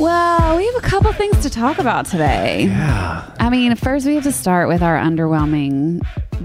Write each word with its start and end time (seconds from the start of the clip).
Well, 0.00 0.56
we 0.56 0.64
have 0.64 0.76
a 0.76 0.80
couple 0.80 1.12
things 1.12 1.42
to 1.42 1.50
talk 1.50 1.78
about 1.78 2.06
today. 2.06 2.64
Yeah. 2.64 3.30
I 3.38 3.50
mean, 3.50 3.76
first 3.76 4.06
we 4.06 4.14
have 4.14 4.24
to 4.24 4.32
start 4.32 4.66
with 4.66 4.82
our 4.82 4.96
underwhelming 4.96 6.00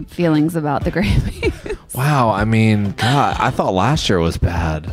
feelings 0.09 0.57
about 0.57 0.83
the 0.83 0.91
Grammys. 0.91 1.95
Wow. 1.95 2.31
I 2.31 2.43
mean, 2.43 2.91
God, 2.91 3.37
I 3.39 3.51
thought 3.51 3.73
last 3.73 4.09
year 4.09 4.19
was 4.19 4.37
bad. 4.37 4.91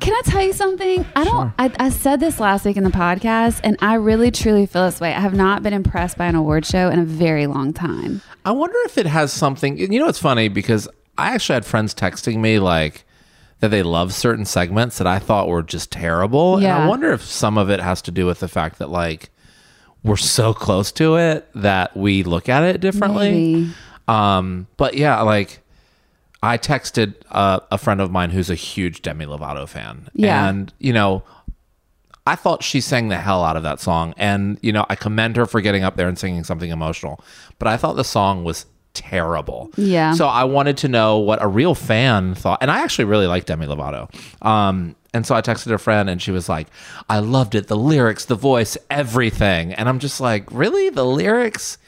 Can 0.00 0.14
I 0.14 0.22
tell 0.24 0.42
you 0.42 0.54
something? 0.54 1.04
I 1.16 1.24
don't. 1.24 1.52
I, 1.58 1.70
I 1.78 1.90
said 1.90 2.18
this 2.18 2.40
last 2.40 2.64
week 2.64 2.78
in 2.78 2.84
the 2.84 2.88
podcast, 2.90 3.60
and 3.62 3.76
I 3.82 3.94
really 3.94 4.30
truly 4.30 4.64
feel 4.64 4.86
this 4.86 5.00
way. 5.00 5.12
I 5.12 5.20
have 5.20 5.34
not 5.34 5.62
been 5.62 5.74
impressed 5.74 6.16
by 6.16 6.26
an 6.26 6.34
award 6.34 6.64
show 6.64 6.88
in 6.88 6.98
a 6.98 7.04
very 7.04 7.46
long 7.46 7.74
time. 7.74 8.22
I 8.46 8.52
wonder 8.52 8.78
if 8.86 8.96
it 8.96 9.04
has 9.04 9.34
something. 9.34 9.76
You 9.76 10.00
know, 10.00 10.08
it's 10.08 10.18
funny 10.18 10.48
because 10.48 10.88
I 11.18 11.34
actually 11.34 11.54
had 11.54 11.66
friends 11.66 11.94
texting 11.94 12.38
me 12.38 12.58
like 12.58 13.04
that 13.60 13.68
they 13.68 13.82
love 13.82 14.14
certain 14.14 14.44
segments 14.44 14.98
that 14.98 15.06
I 15.06 15.18
thought 15.18 15.48
were 15.48 15.62
just 15.62 15.90
terrible. 15.90 16.58
And 16.58 16.66
I 16.66 16.86
wonder 16.86 17.12
if 17.12 17.22
some 17.22 17.58
of 17.58 17.70
it 17.70 17.80
has 17.80 18.00
to 18.02 18.10
do 18.10 18.26
with 18.26 18.40
the 18.40 18.48
fact 18.48 18.78
that 18.78 18.88
like 18.88 19.30
we're 20.04 20.16
so 20.16 20.54
close 20.54 20.92
to 20.92 21.16
it 21.16 21.48
that 21.54 21.96
we 21.96 22.22
look 22.22 22.48
at 22.48 22.62
it 22.62 22.80
differently. 22.80 23.30
Maybe. 23.30 23.72
Um, 24.06 24.68
but 24.76 24.94
yeah, 24.94 25.20
like 25.22 25.60
I 26.42 26.56
texted 26.56 27.14
uh, 27.30 27.60
a 27.70 27.78
friend 27.78 28.00
of 28.00 28.12
mine 28.12 28.30
who's 28.30 28.48
a 28.48 28.54
huge 28.54 29.02
Demi 29.02 29.26
Lovato 29.26 29.68
fan. 29.68 30.08
Yeah. 30.14 30.48
And, 30.48 30.72
you 30.78 30.92
know, 30.92 31.24
I 32.26 32.36
thought 32.36 32.62
she 32.62 32.80
sang 32.80 33.08
the 33.08 33.18
hell 33.18 33.42
out 33.42 33.56
of 33.56 33.64
that 33.64 33.80
song. 33.80 34.14
And, 34.16 34.58
you 34.62 34.70
know, 34.70 34.86
I 34.88 34.94
commend 34.94 35.36
her 35.36 35.46
for 35.46 35.60
getting 35.60 35.82
up 35.82 35.96
there 35.96 36.08
and 36.08 36.18
singing 36.18 36.44
something 36.44 36.70
emotional. 36.70 37.20
But 37.58 37.66
I 37.68 37.76
thought 37.76 37.96
the 37.96 38.04
song 38.04 38.44
was 38.44 38.66
terrible. 38.98 39.70
Yeah. 39.76 40.12
So 40.14 40.26
I 40.26 40.44
wanted 40.44 40.76
to 40.78 40.88
know 40.88 41.18
what 41.18 41.42
a 41.42 41.46
real 41.48 41.74
fan 41.74 42.34
thought. 42.34 42.58
And 42.60 42.70
I 42.70 42.80
actually 42.82 43.04
really 43.06 43.26
like 43.26 43.44
Demi 43.46 43.66
Lovato. 43.66 44.08
Um, 44.44 44.94
and 45.14 45.26
so 45.26 45.34
I 45.34 45.40
texted 45.40 45.72
a 45.72 45.78
friend 45.78 46.10
and 46.10 46.20
she 46.20 46.30
was 46.30 46.48
like, 46.48 46.68
I 47.08 47.20
loved 47.20 47.54
it. 47.54 47.68
The 47.68 47.76
lyrics, 47.76 48.24
the 48.26 48.34
voice, 48.34 48.76
everything. 48.90 49.72
And 49.74 49.88
I'm 49.88 49.98
just 49.98 50.20
like, 50.20 50.50
really? 50.52 50.90
The 50.90 51.04
lyrics? 51.06 51.78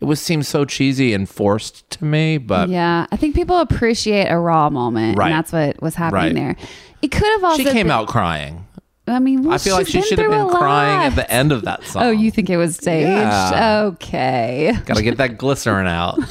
It 0.00 0.06
was 0.06 0.18
seems 0.18 0.48
so 0.48 0.64
cheesy 0.64 1.12
and 1.12 1.28
forced 1.28 1.88
to 1.90 2.04
me, 2.04 2.38
but 2.38 2.70
Yeah, 2.70 3.06
I 3.12 3.16
think 3.16 3.34
people 3.34 3.58
appreciate 3.60 4.28
a 4.28 4.38
raw 4.38 4.70
moment, 4.70 5.18
Right. 5.18 5.26
and 5.26 5.34
that's 5.34 5.52
what 5.52 5.82
was 5.82 5.94
happening 5.94 6.22
Right. 6.24 6.56
there. 6.56 6.56
It 7.02 7.08
could 7.08 7.28
have 7.32 7.44
also. 7.44 7.58
she 7.58 7.64
came 7.64 7.86
been- 7.88 7.90
out 7.90 8.08
crying. 8.08 8.64
I 9.10 9.18
mean, 9.18 9.42
well, 9.44 9.54
I 9.54 9.58
feel 9.58 9.74
like 9.76 9.86
she 9.86 10.02
should 10.02 10.18
have 10.18 10.30
been 10.30 10.48
crying 10.48 11.06
at 11.06 11.16
the 11.16 11.30
end 11.30 11.52
of 11.52 11.62
that 11.62 11.84
song. 11.84 12.02
Oh, 12.02 12.10
you 12.10 12.30
think 12.30 12.48
it 12.50 12.56
was 12.56 12.76
staged? 12.76 13.06
Yeah. 13.08 13.82
Okay. 13.86 14.72
Got 14.86 14.96
to 14.96 15.02
get 15.02 15.16
that 15.18 15.38
glycerin 15.38 15.86
out. 15.86 16.18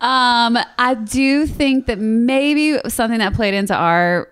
Um, 0.00 0.58
I 0.78 0.94
do 0.94 1.46
think 1.46 1.86
that 1.86 1.98
maybe 2.00 2.76
something 2.88 3.20
that 3.20 3.34
played 3.34 3.54
into 3.54 3.72
our 3.72 4.28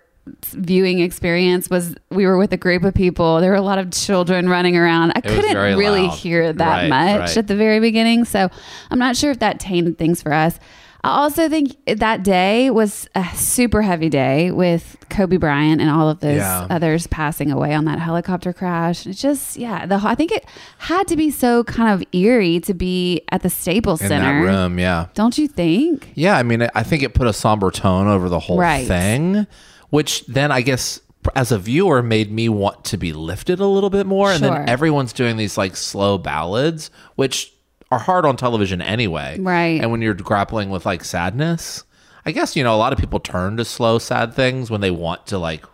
viewing 0.48 0.98
experience 0.98 1.70
was 1.70 1.94
we 2.10 2.26
were 2.26 2.36
with 2.36 2.52
a 2.52 2.56
group 2.56 2.82
of 2.82 2.92
people. 2.92 3.40
There 3.40 3.50
were 3.50 3.56
a 3.56 3.62
lot 3.62 3.78
of 3.78 3.92
children 3.92 4.48
running 4.48 4.76
around. 4.76 5.12
I 5.14 5.20
was 5.24 5.32
couldn't 5.32 5.56
really 5.56 6.08
loud. 6.08 6.18
hear 6.18 6.52
that 6.52 6.66
Right, 6.66 6.88
much 6.88 7.20
right. 7.20 7.36
at 7.36 7.46
the 7.46 7.54
very 7.54 7.78
beginning, 7.78 8.24
so 8.24 8.48
I'm 8.90 8.98
not 8.98 9.16
sure 9.16 9.30
if 9.30 9.38
that 9.38 9.60
tainted 9.60 9.96
things 9.96 10.20
for 10.20 10.32
us. 10.32 10.58
I 11.02 11.08
also 11.22 11.48
think 11.48 11.76
that 11.86 12.22
day 12.22 12.68
was 12.70 13.08
a 13.14 13.24
super 13.34 13.80
heavy 13.80 14.08
day 14.10 14.50
with 14.50 14.96
Kobe 15.08 15.38
Bryant 15.38 15.80
and 15.80 15.88
all 15.90 16.10
of 16.10 16.20
those 16.20 16.36
Yeah. 16.38 16.66
others 16.68 17.06
passing 17.06 17.50
away 17.50 17.72
on 17.74 17.86
that 17.86 17.98
helicopter 17.98 18.52
crash. 18.52 19.06
It's 19.06 19.20
just, 19.20 19.56
yeah, 19.56 19.86
the 19.86 19.98
I 20.02 20.14
think 20.14 20.30
it 20.30 20.44
had 20.78 21.08
to 21.08 21.16
be 21.16 21.30
so 21.30 21.64
kind 21.64 21.90
of 21.92 22.06
eerie 22.12 22.60
to 22.60 22.74
be 22.74 23.22
at 23.30 23.42
the 23.42 23.48
Staples 23.50 24.02
in 24.02 24.08
Center. 24.08 24.44
that 24.46 24.52
room. 24.52 24.78
Yeah. 24.78 25.06
Don't 25.14 25.38
you 25.38 25.48
think? 25.48 26.10
Yeah. 26.14 26.36
I 26.36 26.42
mean, 26.42 26.68
I 26.74 26.82
think 26.82 27.02
it 27.02 27.14
put 27.14 27.26
a 27.26 27.32
somber 27.32 27.70
tone 27.70 28.06
over 28.06 28.28
the 28.28 28.38
whole 28.40 28.58
Right. 28.58 28.86
thing, 28.86 29.46
which 29.88 30.26
then 30.26 30.52
I 30.52 30.60
guess 30.60 31.00
as 31.34 31.50
a 31.52 31.58
viewer 31.58 32.02
made 32.02 32.30
me 32.32 32.48
want 32.48 32.84
to 32.84 32.96
be 32.96 33.12
lifted 33.12 33.58
a 33.60 33.66
little 33.66 33.90
bit 33.90 34.06
more. 34.06 34.30
And 34.32 34.42
then 34.42 34.68
everyone's 34.68 35.12
doing 35.12 35.36
these 35.38 35.56
like 35.58 35.76
slow 35.76 36.18
ballads, 36.18 36.90
which 37.16 37.52
are 37.90 37.98
hard 37.98 38.24
on 38.24 38.36
television 38.36 38.80
anyway. 38.80 39.36
Right. 39.40 39.80
And 39.80 39.90
when 39.90 40.00
you're 40.02 40.14
grappling 40.14 40.70
with 40.70 40.86
like 40.86 41.04
sadness, 41.04 41.84
I 42.24 42.32
guess, 42.32 42.54
you 42.54 42.62
know, 42.62 42.74
a 42.74 42.78
lot 42.78 42.92
of 42.92 42.98
people 42.98 43.18
turn 43.20 43.56
to 43.56 43.64
slow, 43.64 43.98
sad 43.98 44.34
things 44.34 44.70
when 44.70 44.80
they 44.80 44.90
want 44.90 45.26
to 45.28 45.38
like 45.38 45.64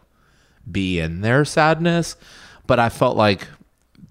be 0.71 0.99
in 1.01 1.21
their 1.21 1.45
sadness. 1.45 2.17
But 2.67 2.79
I 2.79 2.89
felt 2.89 3.17
like 3.17 3.47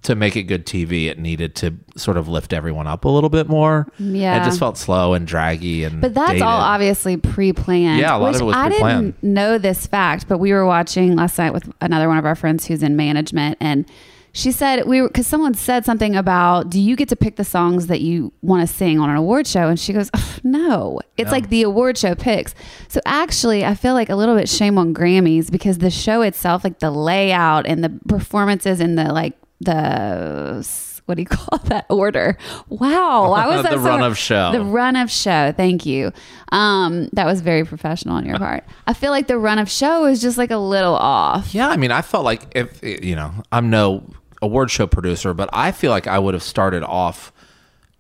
to 0.04 0.14
make 0.14 0.36
it 0.36 0.44
good 0.44 0.68
TV, 0.68 1.08
it 1.08 1.18
needed 1.18 1.56
to 1.56 1.74
sort 1.96 2.16
of 2.16 2.28
lift 2.28 2.54
everyone 2.54 2.86
up 2.86 3.06
a 3.06 3.10
little 3.10 3.30
bit 3.32 3.48
more. 3.50 3.88
Yeah. 3.98 4.40
It 4.40 4.46
just 4.46 4.60
felt 4.60 4.78
slow 4.78 5.14
and 5.16 5.26
draggy 5.26 5.84
and 5.84 6.00
But 6.00 6.14
that's 6.14 6.30
dated. 6.34 6.44
all 6.44 6.62
obviously 6.62 7.18
pre-planned. 7.18 8.00
Yeah, 8.00 8.16
a 8.16 8.20
lot 8.20 8.36
of 8.36 8.42
it 8.42 8.44
was 8.44 8.56
I 8.56 8.68
pre-planned. 8.68 9.14
didn't 9.20 9.24
know 9.34 9.58
this 9.58 9.88
fact, 9.88 10.28
but 10.28 10.38
we 10.38 10.54
were 10.54 10.66
watching 10.66 11.16
last 11.16 11.40
night 11.40 11.54
with 11.54 11.68
another 11.82 12.08
one 12.08 12.20
of 12.20 12.26
our 12.26 12.36
friends 12.36 12.68
who's 12.68 12.84
in 12.84 12.96
management, 12.96 13.58
and 13.60 13.90
she 14.36 14.52
said 14.52 14.86
we 14.86 15.02
were 15.02 15.08
because 15.08 15.26
someone 15.26 15.54
said 15.54 15.86
something 15.86 16.14
about 16.14 16.70
do 16.70 16.78
you 16.78 16.98
get 16.98 17.08
to 17.08 17.16
pick 17.16 17.38
the 17.38 17.46
songs 17.46 17.88
that 17.88 18.02
you 18.02 18.34
want 18.42 18.68
to 18.68 18.74
sing 18.74 19.00
on 19.00 19.10
an 19.10 19.16
award 19.16 19.48
show, 19.48 19.70
and 19.70 19.80
she 19.80 19.94
goes, 19.94 20.10
"Ugh, 20.14 20.40
no, 20.44 21.00
it's 21.16 21.32
like 21.32 21.48
the 21.48 21.62
award 21.64 21.98
show 21.98 22.16
picks. 22.16 22.54
So 22.90 23.00
actually, 23.06 23.64
I 23.64 23.76
feel 23.76 23.94
like 23.94 24.10
a 24.10 24.16
little 24.16 24.36
bit 24.36 24.50
shame 24.50 24.78
on 24.78 24.94
Grammys 24.94 25.50
because 25.50 25.78
the 25.78 25.90
show 25.90 26.22
itself, 26.22 26.66
like 26.66 26.80
the 26.80 26.92
layout 26.92 27.66
and 27.66 27.82
the 27.82 27.98
performances 28.10 28.82
and 28.82 28.98
the 28.98 29.06
like 29.14 29.38
the 29.62 30.68
what 31.06 31.16
do 31.16 31.22
you 31.22 31.28
call 31.30 31.60
that 31.66 31.86
order? 31.90 32.38
Wow, 32.68 33.32
I 33.32 33.48
was 33.48 33.64
The 33.64 33.72
at 33.72 33.78
run 33.78 34.04
of 34.04 34.18
show. 34.18 34.52
The 34.52 34.66
run 34.66 34.98
of 34.98 35.10
show. 35.10 35.54
Thank 35.56 35.86
you. 35.86 36.12
Um, 36.52 37.08
that 37.14 37.26
was 37.26 37.40
very 37.40 37.64
professional 37.64 38.16
on 38.16 38.26
your 38.26 38.38
part. 38.38 38.66
I 38.86 38.94
feel 38.94 39.12
like 39.12 39.28
the 39.28 39.38
run 39.38 39.60
of 39.60 39.70
show 39.70 40.06
is 40.06 40.22
just 40.22 40.38
like 40.38 40.52
a 40.52 40.58
little 40.58 40.96
off. 40.96 41.56
Yeah, 41.56 41.70
I 41.70 41.78
mean, 41.78 41.92
I 41.92 42.02
felt 42.02 42.26
like 42.26 42.52
if 42.54 42.84
you 42.84 43.16
know, 43.16 43.32
I'm 43.52 43.70
no 43.70 44.04
award 44.46 44.72
show 44.72 44.88
producer, 44.88 45.34
but 45.34 45.50
I 45.52 45.72
feel 45.72 45.92
like 45.92 46.08
I 46.08 46.20
would 46.20 46.34
have 46.34 46.44
started 46.44 46.84
off 46.84 47.32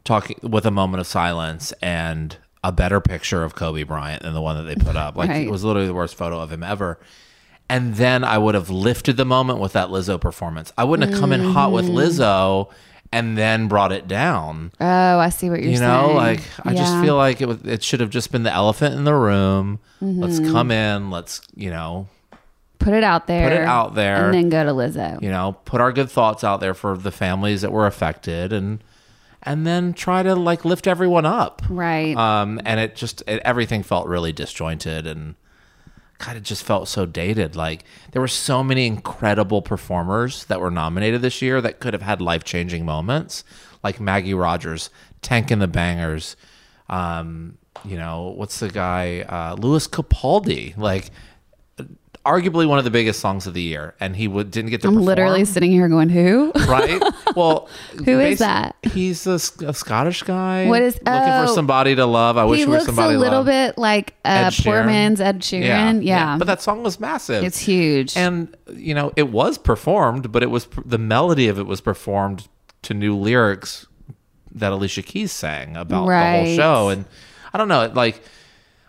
talking 0.03 0.37
with 0.41 0.65
a 0.65 0.71
moment 0.71 1.01
of 1.01 1.07
silence 1.07 1.71
and 1.81 2.37
a 2.63 2.71
better 2.71 2.99
picture 3.01 3.43
of 3.43 3.55
Kobe 3.55 3.83
Bryant 3.83 4.23
than 4.23 4.33
the 4.33 4.41
one 4.41 4.55
that 4.57 4.63
they 4.63 4.75
put 4.83 4.95
up. 4.95 5.15
Like 5.15 5.29
Right. 5.29 5.47
it 5.47 5.51
was 5.51 5.63
literally 5.63 5.87
the 5.87 5.93
worst 5.93 6.15
photo 6.15 6.39
of 6.39 6.51
him 6.51 6.63
ever. 6.63 6.99
And 7.69 7.95
then 7.95 8.23
I 8.23 8.37
would 8.37 8.53
have 8.55 8.69
lifted 8.69 9.17
the 9.17 9.25
moment 9.25 9.59
with 9.59 9.73
that 9.73 9.89
Lizzo 9.89 10.19
performance. 10.21 10.71
I 10.77 10.83
wouldn't 10.83 11.09
have 11.11 11.19
come 11.19 11.31
in 11.31 11.43
hot 11.53 11.71
with 11.71 11.85
Mm. 11.85 11.93
Lizzo 11.95 12.69
and 13.11 13.37
then 13.37 13.67
brought 13.67 13.91
it 13.91 14.07
down. 14.07 14.71
Oh, 14.79 14.85
I 15.19 15.29
see 15.29 15.49
what 15.49 15.61
you're 15.61 15.71
you 15.71 15.77
saying. 15.77 15.89
You 16.01 16.07
know, 16.09 16.13
like 16.13 16.41
I 16.63 16.73
just 16.75 16.99
feel 17.01 17.15
like 17.15 17.41
it 17.41 17.65
it 17.65 17.81
should 17.83 17.99
have 18.01 18.09
just 18.11 18.31
been 18.31 18.43
the 18.43 18.53
elephant 18.53 18.93
in 18.95 19.03
the 19.03 19.13
room. 19.15 19.79
Let's 20.01 20.39
Mm-hmm. 20.39 20.51
come 20.51 20.69
in. 20.71 21.09
Let's 21.11 21.41
you 21.55 21.69
know 21.71 22.07
Put 22.79 22.93
it 22.93 23.03
out 23.03 23.27
there. 23.27 23.49
Put 23.49 23.57
it 23.57 23.65
out 23.65 23.95
there. 23.95 24.25
And 24.25 24.33
then 24.33 24.49
go 24.49 24.63
to 24.63 24.71
Lizzo. 24.71 25.21
you 25.21 25.29
know, 25.29 25.57
put 25.65 25.81
our 25.81 25.91
good 25.91 26.09
thoughts 26.09 26.43
out 26.43 26.59
there 26.59 26.73
for 26.73 26.97
the 26.97 27.11
families 27.11 27.61
that 27.61 27.71
were 27.71 27.87
affected 27.87 28.51
and 28.53 28.83
and 29.43 29.65
then 29.65 29.93
try 29.93 30.23
to 30.23 30.33
like 30.35 30.65
lift 30.65 30.87
everyone 30.87 31.25
up. 31.25 31.61
Right. 31.69 32.15
Um 32.17 32.59
and 32.65 32.79
it 32.79 32.95
just 32.95 33.23
it, 33.27 33.41
everything 33.45 33.83
felt 33.83 34.07
really 34.07 34.33
disjointed 34.33 35.05
and 35.07 35.35
kind 36.17 36.37
of 36.37 36.43
just 36.43 36.63
felt 36.63 36.87
so 36.87 37.05
dated. 37.05 37.55
Like 37.55 37.83
there 38.11 38.21
were 38.21 38.27
so 38.27 38.63
many 38.63 38.87
incredible 38.87 39.61
performers 39.61 40.45
that 40.45 40.59
were 40.61 40.71
nominated 40.71 41.21
this 41.21 41.41
year 41.41 41.61
that 41.61 41.79
could 41.79 41.93
have 41.93 42.01
had 42.01 42.21
life-changing 42.21 42.85
moments, 42.85 43.43
like 43.83 43.99
Maggie 43.99 44.33
Rogers, 44.33 44.89
Tank 45.21 45.51
and 45.51 45.61
the 45.61 45.67
Bangas, 45.67 46.35
um, 46.89 47.57
you 47.83 47.97
know, 47.97 48.33
what's 48.35 48.59
the 48.59 48.69
guy 48.69 49.21
uh 49.21 49.55
Lewis 49.59 49.87
Capaldi, 49.87 50.75
like 50.77 51.11
arguably 52.25 52.67
one 52.67 52.79
of 52.79 52.83
the 52.83 52.91
biggest 52.91 53.19
songs 53.19 53.45
of 53.45 53.53
the 53.53 53.61
year 53.61 53.93
and 53.99 54.15
he 54.15 54.27
would, 54.27 54.49
didn't 54.49 54.71
get 54.71 54.81
to 54.81 54.87
I'm 54.87 54.95
perform 54.95 55.05
literally 55.05 55.45
sitting 55.45 55.71
here 55.71 55.87
going, 55.87 56.09
who? 56.09 56.51
right? 56.67 57.01
Well, 57.35 57.69
Who 58.03 58.19
is 58.19 58.39
that? 58.39 58.75
He's 58.81 59.27
a 59.27 59.39
Scottish 59.39 60.23
guy. 60.23 60.67
What 60.67 60.81
is- 60.81 60.95
looking 60.95 61.05
for 61.05 61.45
oh. 61.51 61.55
somebody 61.55 61.95
to 61.95 62.05
love? 62.05 62.37
I 62.37 62.45
wish 62.45 62.59
he 62.59 62.65
we 62.65 62.71
were 62.71 62.77
looks 62.77 62.87
somebody 62.87 63.15
a 63.15 63.19
little 63.19 63.39
love. 63.39 63.45
bit 63.45 63.77
like 63.77 64.15
uh, 64.25 64.51
poor 64.63 64.83
man's 64.83 65.21
Ed 65.21 65.41
Sheeran. 65.41 66.03
Yeah. 66.03 66.37
But 66.37 66.47
that 66.47 66.61
song 66.61 66.81
was 66.83 66.99
massive. 66.99 67.43
it's 67.43 67.59
huge. 67.59 68.17
and 68.17 68.55
you 68.73 68.95
know 68.95 69.13
it 69.15 69.29
was 69.29 69.57
performed, 69.57 70.31
but 70.31 70.41
it 70.41 70.49
was 70.49 70.67
the 70.83 70.97
melody 70.97 71.47
of 71.47 71.59
it 71.59 71.67
was 71.67 71.79
performed 71.79 72.47
to 72.83 72.93
new 72.93 73.15
lyrics 73.15 73.87
that 74.51 74.71
Alicia 74.71 75.03
Keys 75.03 75.31
sang 75.31 75.75
about 75.75 76.07
the 76.07 76.45
whole 76.45 76.55
show, 76.55 76.89
and 76.89 77.05
I 77.53 77.57
don't 77.57 77.67
know, 77.67 77.81
it, 77.83 77.93
like 77.93 78.21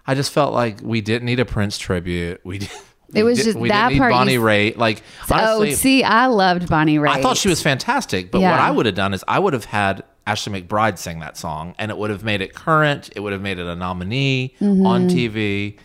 I 0.06 0.15
just 0.15 0.32
felt 0.32 0.55
like 0.55 0.81
we 0.82 1.00
didn't 1.00 1.27
need 1.27 1.41
a 1.41 1.44
Prince 1.44 1.77
tribute. 1.79 2.41
We 2.44 2.59
did. 2.59 2.71
It 3.14 3.23
was 3.23 3.43
just 3.44 3.56
we 3.58 3.69
that 3.69 3.88
didn't 3.91 4.00
part 4.00 4.12
Bonnie 4.12 4.35
s- 4.37 4.41
Raitt. 4.41 4.76
Like 4.76 5.03
oh, 5.31 5.64
see, 5.70 6.03
I 6.05 6.26
loved 6.26 6.69
Bonnie 6.69 6.99
Raitt. 6.99 7.11
I 7.11 7.23
thought 7.23 7.37
she 7.37 7.49
was 7.49 7.62
fantastic, 7.62 8.31
but 8.31 8.41
what 8.41 8.50
I 8.61 8.70
would 8.70 8.87
have 8.87 8.94
done 8.97 9.14
is 9.14 9.25
I 9.29 9.38
would 9.38 9.53
have 9.53 9.64
had 9.67 10.03
Ashley 10.26 10.61
McBryde 10.61 10.99
sing 10.99 11.20
that 11.20 11.37
song, 11.37 11.75
and 11.79 11.91
it 11.93 11.97
would 11.99 12.11
have 12.11 12.25
made 12.25 12.41
it 12.41 12.53
current. 12.55 13.11
It 13.14 13.20
would 13.20 13.32
have 13.32 13.43
made 13.43 13.58
it 13.61 13.67
a 13.67 13.76
nominee 13.76 14.55
Mm-hmm. 14.61 14.85
on 14.87 15.08
TV. 15.08 15.79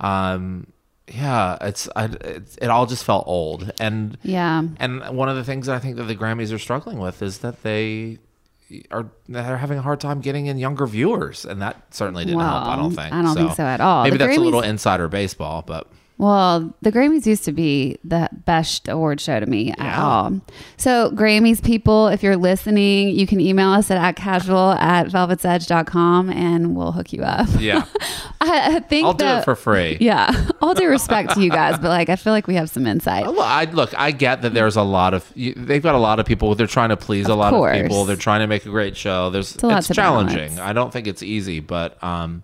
Um, 0.00 0.66
yeah, 1.06 1.56
it's, 1.62 1.88
I, 1.96 2.04
it's 2.20 2.56
it 2.58 2.66
all 2.68 2.86
just 2.86 3.02
felt 3.04 3.24
old, 3.26 3.70
and 3.80 4.18
Yeah. 4.22 4.62
and 4.78 5.00
one 5.16 5.28
of 5.28 5.36
the 5.36 5.44
things 5.44 5.66
that 5.66 5.76
I 5.76 5.78
think 5.78 5.96
that 5.96 6.04
the 6.04 6.14
Grammys 6.16 6.52
are 6.52 6.58
struggling 6.58 6.98
with 6.98 7.22
is 7.22 7.38
that 7.38 7.62
they 7.62 8.18
are 8.90 9.06
they're 9.28 9.56
having 9.56 9.78
a 9.78 9.82
hard 9.82 10.00
time 10.00 10.20
getting 10.20 10.46
in 10.46 10.58
younger 10.58 10.86
viewers, 10.86 11.44
and 11.46 11.62
that 11.62 11.94
certainly 11.94 12.24
didn't 12.26 12.40
help. 12.40 12.66
I 12.66 12.76
don't 12.76 12.94
think. 12.94 13.12
I 13.12 13.22
don't 13.22 13.34
think 13.34 13.54
so 13.54 13.62
at 13.64 13.80
all. 13.80 14.04
Maybe 14.04 14.18
The 14.18 14.26
that's 14.26 14.36
a 14.36 14.40
little 14.40 14.60
insider 14.60 15.08
baseball, 15.08 15.62
but 15.66 15.86
Well, 16.18 16.74
the 16.82 16.90
Grammys 16.90 17.26
used 17.26 17.44
to 17.44 17.52
be 17.52 17.96
the 18.02 18.28
best 18.44 18.88
award 18.88 19.20
show 19.20 19.38
to 19.38 19.46
me 19.46 19.72
at 19.78 19.98
all. 19.98 20.40
So, 20.76 21.12
Grammys 21.12 21.62
people, 21.62 22.08
if 22.08 22.24
you're 22.24 22.36
listening, 22.36 23.10
you 23.10 23.24
can 23.24 23.40
email 23.40 23.68
us 23.70 23.88
at, 23.90 23.98
at 23.98 24.16
casual 24.16 24.72
at 24.72 25.06
velvetsedge.com 25.06 26.30
and 26.30 26.76
we'll 26.76 26.90
hook 26.92 27.12
you 27.12 27.22
up. 27.22 27.48
yeah, 27.58 27.84
I, 28.40 28.76
I 28.76 28.80
think 28.80 29.06
I'll 29.06 29.14
do 29.14 29.26
it 29.26 29.44
for 29.44 29.54
free. 29.54 29.96
Yeah. 30.08 30.48
All 30.62 30.74
due 30.74 30.88
respect 30.88 31.34
to 31.34 31.42
you 31.42 31.50
guys, 31.50 31.78
but 31.78 31.88
like, 31.88 32.08
I 32.08 32.16
feel 32.16 32.32
like 32.32 32.46
we 32.46 32.54
have 32.54 32.70
some 32.70 32.86
insight. 32.86 33.26
Well, 33.26 33.40
I 33.40 33.64
look. 33.64 33.96
I 33.98 34.10
get 34.10 34.42
that 34.42 34.54
there's 34.54 34.76
a 34.76 34.82
lot 34.82 35.12
of 35.14 35.30
you, 35.34 35.54
they've 35.54 35.82
got 35.82 35.94
a 35.94 35.98
lot 35.98 36.18
of 36.18 36.26
people. 36.26 36.54
They're 36.54 36.66
trying 36.66 36.88
to 36.88 36.96
please 36.96 37.26
a 37.28 37.34
lot 37.34 37.50
course. 37.50 37.76
of 37.76 37.82
people. 37.82 38.04
They're 38.06 38.16
trying 38.16 38.40
to 38.40 38.46
make 38.46 38.64
a 38.66 38.70
great 38.70 38.96
show. 38.96 39.30
There's 39.30 39.54
a 39.56 39.66
lot 39.66 39.78
it's 39.78 39.94
challenging. 39.94 40.36
balance. 40.54 40.58
I 40.60 40.72
don't 40.72 40.92
think 40.92 41.06
it's 41.06 41.22
easy, 41.22 41.60
but 41.60 42.02
um, 42.02 42.42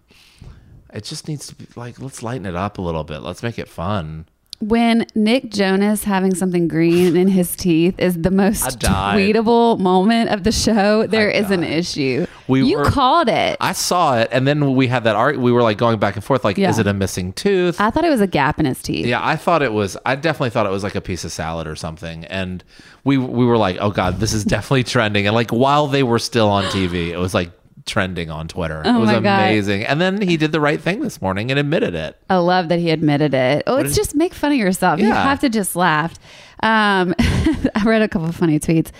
it 0.94 1.04
just 1.04 1.28
needs 1.28 1.46
to 1.48 1.54
be 1.54 1.66
like 1.76 2.00
let's 2.00 2.22
lighten 2.22 2.46
it 2.46 2.54
up 2.54 2.78
a 2.78 2.82
little 2.82 3.04
bit. 3.04 3.20
Let's 3.20 3.42
make 3.42 3.58
it 3.58 3.68
fun. 3.68 4.26
When 4.60 5.04
Nick 5.14 5.50
Jonas 5.50 6.04
having 6.04 6.34
something 6.34 6.68
green 6.68 7.16
in 7.16 7.28
his 7.28 7.54
teeth 7.56 7.96
is 7.98 8.22
the 8.22 8.30
most 8.30 8.78
tweetable 8.78 9.78
moment 9.78 10.30
of 10.30 10.44
the 10.44 10.52
show, 10.52 11.06
There 11.06 11.28
is 11.28 11.50
an 11.50 11.64
issue. 11.64 12.24
We 12.46 12.62
you 12.64 12.78
were- 12.78 12.84
called 12.84 13.28
it. 13.28 13.56
I 13.60 13.72
saw 13.72 14.18
it, 14.18 14.28
and 14.30 14.46
then 14.46 14.74
we 14.74 14.86
had 14.86 15.04
that 15.04 15.16
art. 15.16 15.38
We 15.38 15.50
were 15.52 15.62
like 15.62 15.76
going 15.76 15.98
back 15.98 16.14
and 16.14 16.24
forth. 16.24 16.44
Like, 16.44 16.56
Yeah. 16.56 16.70
is 16.70 16.78
it 16.78 16.86
a 16.86 16.94
missing 16.94 17.32
tooth? 17.32 17.80
I 17.80 17.90
thought 17.90 18.04
it 18.04 18.10
was 18.10 18.20
a 18.20 18.26
gap 18.26 18.58
in 18.60 18.64
his 18.64 18.80
teeth. 18.80 19.04
Yeah, 19.06 19.20
I 19.26 19.36
thought 19.36 19.60
it 19.60 19.72
was. 19.72 19.96
I 20.06 20.14
definitely 20.14 20.50
thought 20.50 20.66
it 20.66 20.72
was 20.72 20.84
like 20.84 20.94
a 20.94 21.00
piece 21.00 21.24
of 21.24 21.32
salad 21.32 21.66
or 21.66 21.74
something. 21.76 22.24
And 22.26 22.62
we 23.02 23.18
we 23.18 23.44
were 23.44 23.58
like, 23.58 23.76
oh 23.80 23.90
god, 23.90 24.20
this 24.20 24.32
is 24.32 24.44
definitely 24.54 24.84
trending. 24.84 25.26
And 25.26 25.34
like 25.34 25.50
while 25.50 25.88
they 25.88 26.04
were 26.04 26.18
still 26.20 26.48
on 26.48 26.64
TV, 26.66 27.08
it 27.08 27.18
was 27.18 27.34
like 27.34 27.50
trending 27.86 28.30
on 28.30 28.48
Twitter. 28.48 28.82
Oh 28.84 28.96
it 28.96 29.00
was 29.00 29.06
my 29.08 29.20
God. 29.20 29.40
amazing. 29.40 29.84
And 29.84 30.00
then 30.00 30.20
he 30.22 30.36
did 30.36 30.52
the 30.52 30.60
right 30.60 30.80
thing 30.80 31.00
this 31.00 31.20
morning 31.20 31.50
and 31.50 31.58
admitted 31.60 31.94
it. 31.94 32.18
I 32.30 32.36
love 32.36 32.68
that 32.68 32.78
he 32.78 32.90
admitted 32.90 33.34
it. 33.34 33.62
Oh, 33.66 33.76
it's 33.76 33.90
is- 33.90 33.96
just 33.96 34.14
make 34.14 34.32
fun 34.34 34.52
of 34.52 34.58
yourself. 34.58 35.00
You 35.00 35.12
have 35.12 35.40
to 35.40 35.48
just 35.48 35.76
laugh. 35.76 36.14
Um, 36.62 37.14
I 37.18 37.82
read 37.84 38.02
a 38.02 38.08
couple 38.08 38.28
of 38.28 38.34
funny 38.36 38.58
tweets. 38.58 38.90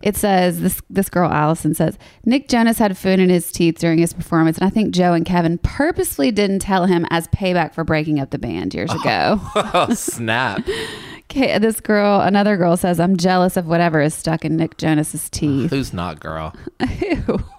It 0.00 0.16
says 0.16 0.60
this 0.60 0.80
this 0.88 1.08
girl 1.08 1.28
Allison 1.28 1.74
says 1.74 1.98
Nick 2.24 2.46
Jonas 2.46 2.78
had 2.78 2.96
food 2.96 3.18
in 3.18 3.28
his 3.30 3.50
teeth 3.50 3.78
during 3.80 3.98
his 3.98 4.12
performance, 4.12 4.56
and 4.56 4.64
I 4.64 4.70
think 4.70 4.94
Joe 4.94 5.12
and 5.12 5.26
Kevin 5.26 5.58
purposely 5.58 6.30
didn't 6.30 6.60
tell 6.60 6.86
him 6.86 7.04
as 7.10 7.26
payback 7.28 7.74
for 7.74 7.82
breaking 7.82 8.20
up 8.20 8.30
the 8.30 8.38
band 8.38 8.74
years 8.74 8.92
ago. 8.94 9.40
Oh 9.56 9.92
snap! 9.94 10.62
okay, 11.30 11.58
this 11.58 11.80
girl, 11.80 12.20
another 12.20 12.56
girl 12.56 12.76
says, 12.76 12.98
"I'm 12.98 13.16
jealous 13.16 13.56
of 13.56 13.66
whatever 13.66 14.00
is 14.00 14.14
stuck 14.14 14.44
in 14.44 14.56
Nick 14.56 14.76
Jonas's 14.78 15.28
teeth." 15.28 15.70
Who's 15.70 15.92
not, 15.92 16.20
girl? 16.20 16.54
Ew. 16.80 17.40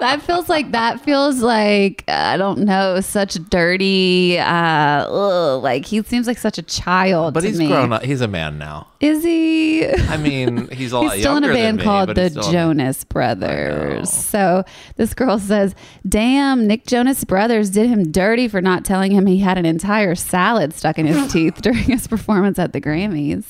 that 0.00 0.20
feels 0.22 0.48
like 0.48 0.72
that 0.72 1.00
feels 1.00 1.40
like 1.40 2.04
I 2.08 2.36
don't 2.36 2.60
know, 2.60 3.00
such 3.00 3.34
dirty. 3.50 4.38
Uh, 4.38 5.04
ugh, 5.08 5.62
like 5.62 5.84
he 5.84 6.02
seems 6.02 6.26
like 6.26 6.38
such 6.38 6.58
a 6.58 6.62
child. 6.62 7.34
But 7.34 7.44
he's 7.44 7.58
me. 7.58 7.68
grown 7.68 7.92
up. 7.92 8.02
He's 8.02 8.20
a 8.20 8.28
man 8.28 8.58
now. 8.58 8.86
Is 9.00 9.22
he? 9.22 9.86
I 9.88 10.16
mean, 10.16 10.68
he's 10.70 10.90
a 10.90 10.98
lot 11.00 11.12
He's 11.12 11.22
still 11.22 11.36
in 11.36 11.44
a 11.44 11.48
band 11.52 11.76
me, 11.76 11.84
called 11.84 12.14
the 12.16 12.30
Jonas. 12.30 13.04
Brothers. 13.04 14.10
So 14.10 14.64
this 14.96 15.14
girl 15.14 15.38
says, 15.38 15.74
"Damn, 16.08 16.66
Nick 16.66 16.84
Jonas 16.86 17.22
Brothers 17.24 17.70
did 17.70 17.88
him 17.88 18.10
dirty 18.10 18.48
for 18.48 18.60
not 18.60 18.84
telling 18.84 19.12
him 19.12 19.26
he 19.26 19.38
had 19.38 19.56
an 19.56 19.66
entire 19.66 20.14
salad 20.16 20.74
stuck 20.74 20.98
in 20.98 21.06
his 21.06 21.32
teeth 21.32 21.62
during 21.62 21.78
his 21.84 22.08
performance 22.08 22.58
at 22.58 22.72
the 22.72 22.80
Grammys." 22.80 23.44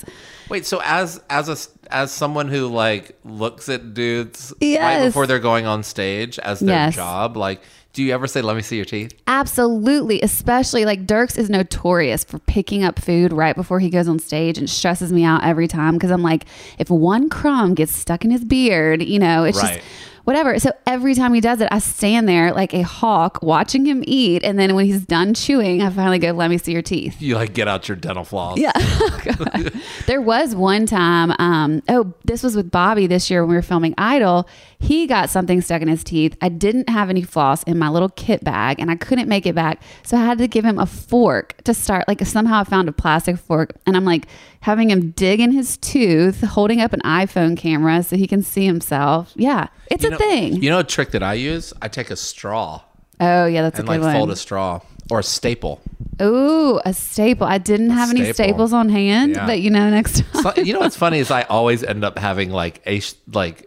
Wait, 0.50 0.66
so 0.66 0.80
as 0.84 1.22
as 1.30 1.48
a 1.48 1.92
as 1.94 2.12
someone 2.12 2.48
who 2.48 2.66
like 2.68 3.18
looks 3.24 3.70
at 3.70 3.94
dudes 3.94 4.52
right 4.62 5.04
before 5.06 5.26
they're 5.26 5.38
going 5.38 5.64
on 5.66 5.82
stage 5.82 6.38
as 6.40 6.60
their 6.60 6.74
Yes. 6.74 6.94
job, 6.94 7.36
like, 7.38 7.62
do 7.98 8.04
you 8.04 8.14
ever 8.14 8.28
say, 8.28 8.40
"Let 8.42 8.54
me 8.54 8.62
see 8.62 8.76
your 8.76 8.84
teeth"? 8.84 9.12
Absolutely, 9.26 10.20
especially 10.22 10.84
like 10.84 11.04
Dierks 11.04 11.36
is 11.36 11.50
notorious 11.50 12.22
for 12.22 12.38
picking 12.38 12.84
up 12.84 12.96
food 13.00 13.32
right 13.32 13.56
before 13.56 13.80
he 13.80 13.90
goes 13.90 14.06
on 14.06 14.20
stage 14.20 14.56
and 14.56 14.70
stresses 14.70 15.12
me 15.12 15.24
out 15.24 15.42
every 15.42 15.66
time 15.66 15.94
because 15.94 16.12
I'm 16.12 16.23
like, 16.23 16.44
if 16.78 16.90
one 16.90 17.28
crumb 17.28 17.75
gets 17.75 17.96
stuck 17.96 18.25
in 18.25 18.30
his 18.30 18.44
beard, 18.44 19.02
you 19.02 19.18
know, 19.18 19.42
it's 19.42 19.58
Right. 19.61 19.78
just 19.78 19.87
whatever. 20.28 20.58
So 20.58 20.73
every 20.87 21.14
time 21.14 21.32
he 21.32 21.40
does 21.40 21.62
it, 21.62 21.68
I 21.70 21.78
stand 21.78 22.28
there 22.28 22.52
like 22.52 22.75
a 22.75 22.82
hawk 22.82 23.42
watching 23.42 23.87
him 23.87 24.04
eat, 24.06 24.44
and 24.44 24.58
then 24.58 24.75
when 24.75 24.85
he's 24.85 25.06
done 25.06 25.32
chewing, 25.32 25.80
I 25.80 25.88
finally 25.88 26.18
go, 26.18 26.32
"Let 26.32 26.50
me 26.50 26.58
see 26.58 26.73
your 26.73 26.82
teeth." 26.82 27.23
You 27.23 27.37
like 27.37 27.54
get 27.54 27.66
out 27.66 27.88
your 27.88 27.97
dental 27.97 28.25
floss. 28.25 28.58
Yeah. 28.58 28.73
there 30.06 30.20
was 30.20 30.54
one 30.54 30.85
time, 30.85 31.32
um, 31.38 31.82
oh, 31.88 32.12
this 32.26 32.42
was 32.42 32.54
with 32.54 32.70
Bobby 32.70 33.06
this 33.06 33.30
year 33.30 33.42
when 33.42 33.49
we 33.49 33.56
were 33.56 33.62
filming 33.62 33.94
Idol. 33.97 34.47
He 34.78 35.06
got 35.06 35.30
something 35.30 35.62
stuck 35.62 35.80
in 35.80 35.88
his 35.88 36.04
teeth. 36.04 36.37
I 36.42 36.50
didn't 36.50 36.90
have 36.90 37.08
any 37.08 37.23
floss 37.23 37.62
in 37.62 37.78
my 37.78 37.88
little 37.88 38.11
kit 38.11 38.44
bag 38.44 38.78
and 38.78 38.90
I 38.90 38.97
couldn't 38.97 39.28
make 39.28 39.47
it 39.47 39.54
back. 39.54 39.82
So 40.04 40.16
I 40.16 40.25
had 40.25 40.38
to 40.38 40.47
give 40.47 40.64
him 40.64 40.78
a 40.78 40.87
fork 40.87 41.56
to 41.64 41.75
start. 41.75 42.06
Like 42.06 42.20
somehow 42.26 42.61
I 42.61 42.64
found 42.64 42.88
a 42.88 42.92
plastic 42.92 43.38
fork 43.38 43.73
and 43.87 43.97
I'm 43.97 44.04
like 44.04 44.26
having 44.60 44.90
him 44.90 45.10
dig 45.12 45.40
in 45.40 45.52
his 45.52 45.76
tooth, 45.78 46.40
holding 46.42 46.80
up 46.80 46.92
an 46.92 47.00
iPhone 47.00 47.56
camera 47.56 48.02
so 48.02 48.16
he 48.16 48.26
can 48.26 48.42
see 48.42 48.64
himself. 48.66 49.32
Yeah, 49.36 49.68
it's 49.90 50.02
You 50.02 50.08
a 50.08 50.12
know, 50.12 50.18
thing. 50.18 50.62
You 50.62 50.70
know 50.70 50.80
a 50.80 50.84
trick 50.84 51.10
that 51.12 51.22
I 51.22 51.34
use? 51.34 51.72
I 51.82 51.88
take 51.88 52.10
a 52.10 52.16
straw 52.16 52.82
oh, 53.20 53.46
yeah, 53.46 53.62
that's 53.62 53.78
and 53.80 53.88
a 53.88 53.92
good 53.92 54.00
like 54.02 54.16
fold 54.16 54.30
a 54.30 54.36
straw 54.36 54.80
or 55.10 55.18
a 55.20 55.22
staple. 55.22 55.80
Ooh, 56.22 56.80
a 56.84 56.92
staple. 56.92 57.46
I 57.46 57.58
didn't 57.58 57.90
have 57.90 58.10
any 58.10 58.32
staples 58.32 58.72
on 58.72 58.88
hand, 58.88 59.34
Yeah. 59.36 59.46
but 59.46 59.60
you 59.60 59.70
know, 59.70 59.88
next 59.90 60.22
time. 60.24 60.42
So- 60.54 60.62
you 60.62 60.72
know 60.72 60.80
what's 60.80 60.96
funny 60.96 61.18
is 61.18 61.30
I 61.30 61.42
always 61.42 61.82
end 61.82 62.04
up 62.04 62.18
having 62.18 62.50
like 62.50 62.80
a 62.86 63.00
like 63.32 63.64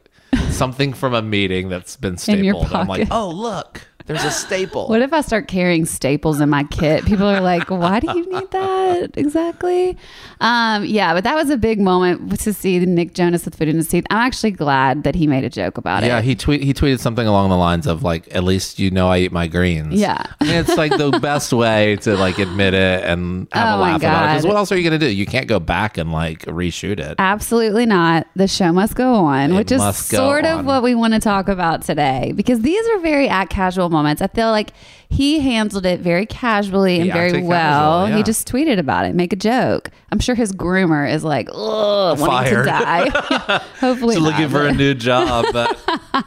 something 0.49 0.93
from 0.93 1.13
a 1.13 1.21
meeting 1.21 1.69
that's 1.69 1.97
been 1.97 2.17
In 2.27 2.43
your 2.43 2.55
stapled. 2.55 2.73
I'm 2.73 2.87
like, 2.87 3.07
oh 3.11 3.29
look, 3.29 3.81
there's 4.05 4.23
a 4.23 4.31
staple. 4.31 4.87
What 4.87 5.01
if 5.01 5.13
I 5.13 5.21
start 5.21 5.47
carrying 5.47 5.85
staples 5.85 6.39
in 6.41 6.49
my 6.49 6.63
kit? 6.65 7.05
People 7.05 7.27
are 7.27 7.41
like, 7.41 7.69
"Why 7.69 7.99
do 7.99 8.07
you 8.07 8.29
need 8.31 8.51
that 8.51 9.11
exactly?" 9.17 9.97
Um, 10.39 10.85
yeah, 10.85 11.13
but 11.13 11.23
that 11.23 11.35
was 11.35 11.49
a 11.49 11.57
big 11.57 11.79
moment 11.79 12.39
to 12.39 12.53
see 12.53 12.79
Nick 12.79 13.13
Jonas 13.13 13.45
with 13.45 13.55
food 13.55 13.67
in 13.67 13.77
his 13.77 13.87
teeth. 13.87 14.05
I'm 14.09 14.17
actually 14.17 14.51
glad 14.51 15.03
that 15.03 15.15
he 15.15 15.27
made 15.27 15.43
a 15.43 15.49
joke 15.49 15.77
about 15.77 16.03
yeah, 16.03 16.07
it. 16.07 16.09
Yeah, 16.09 16.21
he 16.21 16.35
tweet 16.35 16.63
he 16.63 16.73
tweeted 16.73 16.99
something 16.99 17.27
along 17.27 17.49
the 17.49 17.57
lines 17.57 17.87
of 17.87 18.03
like, 18.03 18.33
at 18.35 18.43
least 18.43 18.79
you 18.79 18.91
know 18.91 19.09
I 19.09 19.19
eat 19.19 19.31
my 19.31 19.47
greens. 19.47 19.93
Yeah. 19.93 20.23
I 20.39 20.43
mean 20.45 20.55
it's 20.55 20.75
like 20.77 20.95
the 20.97 21.11
best 21.21 21.53
way 21.53 21.97
to 21.97 22.15
like 22.15 22.39
admit 22.39 22.73
it 22.73 23.03
and 23.03 23.47
have 23.51 23.67
Oh 23.67 23.75
a 23.75 23.79
my 23.79 23.91
laugh 23.91 24.01
about 24.01 24.23
it. 24.23 24.27
Because 24.33 24.47
what 24.47 24.55
else 24.55 24.71
are 24.71 24.77
you 24.77 24.83
gonna 24.83 24.97
do? 24.97 25.09
You 25.09 25.25
can't 25.25 25.47
go 25.47 25.59
back 25.59 25.97
and 25.97 26.11
like 26.11 26.39
reshoot 26.45 26.99
it. 26.99 27.15
Absolutely 27.19 27.85
not. 27.85 28.27
The 28.35 28.47
show 28.47 28.71
must 28.71 28.95
go 28.95 29.13
on, 29.13 29.51
It 29.51 29.55
which 29.55 29.71
is 29.71 29.79
must 29.79 30.11
go 30.11 30.17
sort 30.17 30.45
of 30.45 30.65
what 30.65 30.81
we 30.81 30.95
want 30.95 31.13
to 31.13 31.19
talk 31.19 31.47
about 31.47 31.83
today 31.83 32.33
because 32.35 32.61
these 32.61 32.85
are 32.87 32.99
very 32.99 33.29
at 33.29 33.49
casual 33.49 33.89
moments. 33.91 34.21
I 34.21 34.27
feel 34.27 34.49
like 34.49 34.73
he 35.09 35.39
handled 35.41 35.85
it 35.85 35.99
very 35.99 36.25
casually 36.25 36.95
and 36.95 37.05
He 37.05 37.11
very 37.11 37.43
well. 37.43 38.01
casual, 38.05 38.09
yeah. 38.09 38.17
He 38.17 38.23
just 38.23 38.47
tweeted 38.47 38.79
about 38.79 39.05
it, 39.05 39.13
make 39.13 39.33
a 39.33 39.35
joke. 39.35 39.91
I'm 40.11 40.19
sure 40.19 40.33
his 40.35 40.51
groomer 40.53 41.11
is 41.11 41.23
like, 41.23 41.49
ugh, 41.51 42.19
wanting 42.19 42.53
to 42.55 42.63
Fired. 42.63 42.65
die. 42.65 43.09
Hopefully, 43.79 44.15
She's 44.15 44.23
looking 44.23 44.49
for 44.49 44.65
a 44.65 44.73
new 44.73 44.93
job, 44.93 45.45
but 45.53 45.77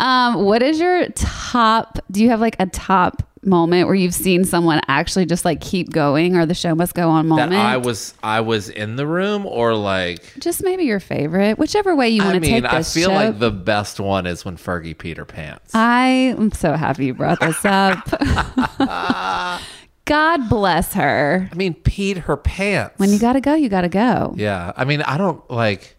Um, 0.00 0.42
what 0.44 0.60
is 0.60 0.80
your 0.80 1.06
top? 1.10 2.00
Do 2.10 2.20
you 2.20 2.30
have 2.30 2.40
like 2.40 2.56
a 2.58 2.66
top 2.66 3.22
moment 3.46 3.86
where 3.86 3.94
you've 3.94 4.14
seen 4.14 4.44
someone 4.44 4.80
actually 4.88 5.26
just 5.26 5.44
like 5.44 5.60
keep 5.60 5.90
going, 5.90 6.36
or 6.36 6.46
the 6.46 6.54
show 6.54 6.74
must 6.74 6.94
go 6.94 7.08
on 7.10 7.26
moment? 7.28 7.50
that 7.50 7.66
I 7.66 7.76
was 7.76 8.14
I 8.22 8.40
was 8.40 8.68
in 8.68 8.96
the 8.96 9.06
room 9.06 9.46
or 9.46 9.74
like 9.74 10.22
just 10.38 10.62
maybe 10.62 10.84
your 10.84 11.00
favorite, 11.00 11.58
whichever 11.58 11.94
way 11.94 12.08
you 12.08 12.22
want 12.22 12.42
to 12.42 12.48
take 12.48 12.64
I 12.64 12.82
feel 12.82 13.08
show. 13.08 13.14
like 13.14 13.38
the 13.38 13.50
best 13.50 14.00
one 14.00 14.26
is 14.26 14.44
when 14.44 14.56
Fergie 14.56 14.96
Peter 14.96 15.24
pants. 15.24 15.74
I 15.74 16.06
am 16.06 16.52
so 16.52 16.74
happy 16.74 17.06
you 17.06 17.14
brought 17.14 17.40
this 17.40 17.64
up. 17.64 18.08
God 20.06 20.48
bless 20.50 20.92
her. 20.92 21.48
I 21.50 21.54
mean, 21.54 21.74
peed 21.74 22.18
her 22.18 22.36
pants. 22.36 22.98
When 22.98 23.10
you 23.10 23.18
got 23.18 23.34
to 23.34 23.40
go, 23.40 23.54
you 23.54 23.70
got 23.70 23.82
to 23.82 23.88
go. 23.88 24.34
Yeah. 24.36 24.72
I 24.76 24.84
mean, 24.84 25.00
I 25.02 25.16
don't 25.16 25.48
like. 25.50 25.93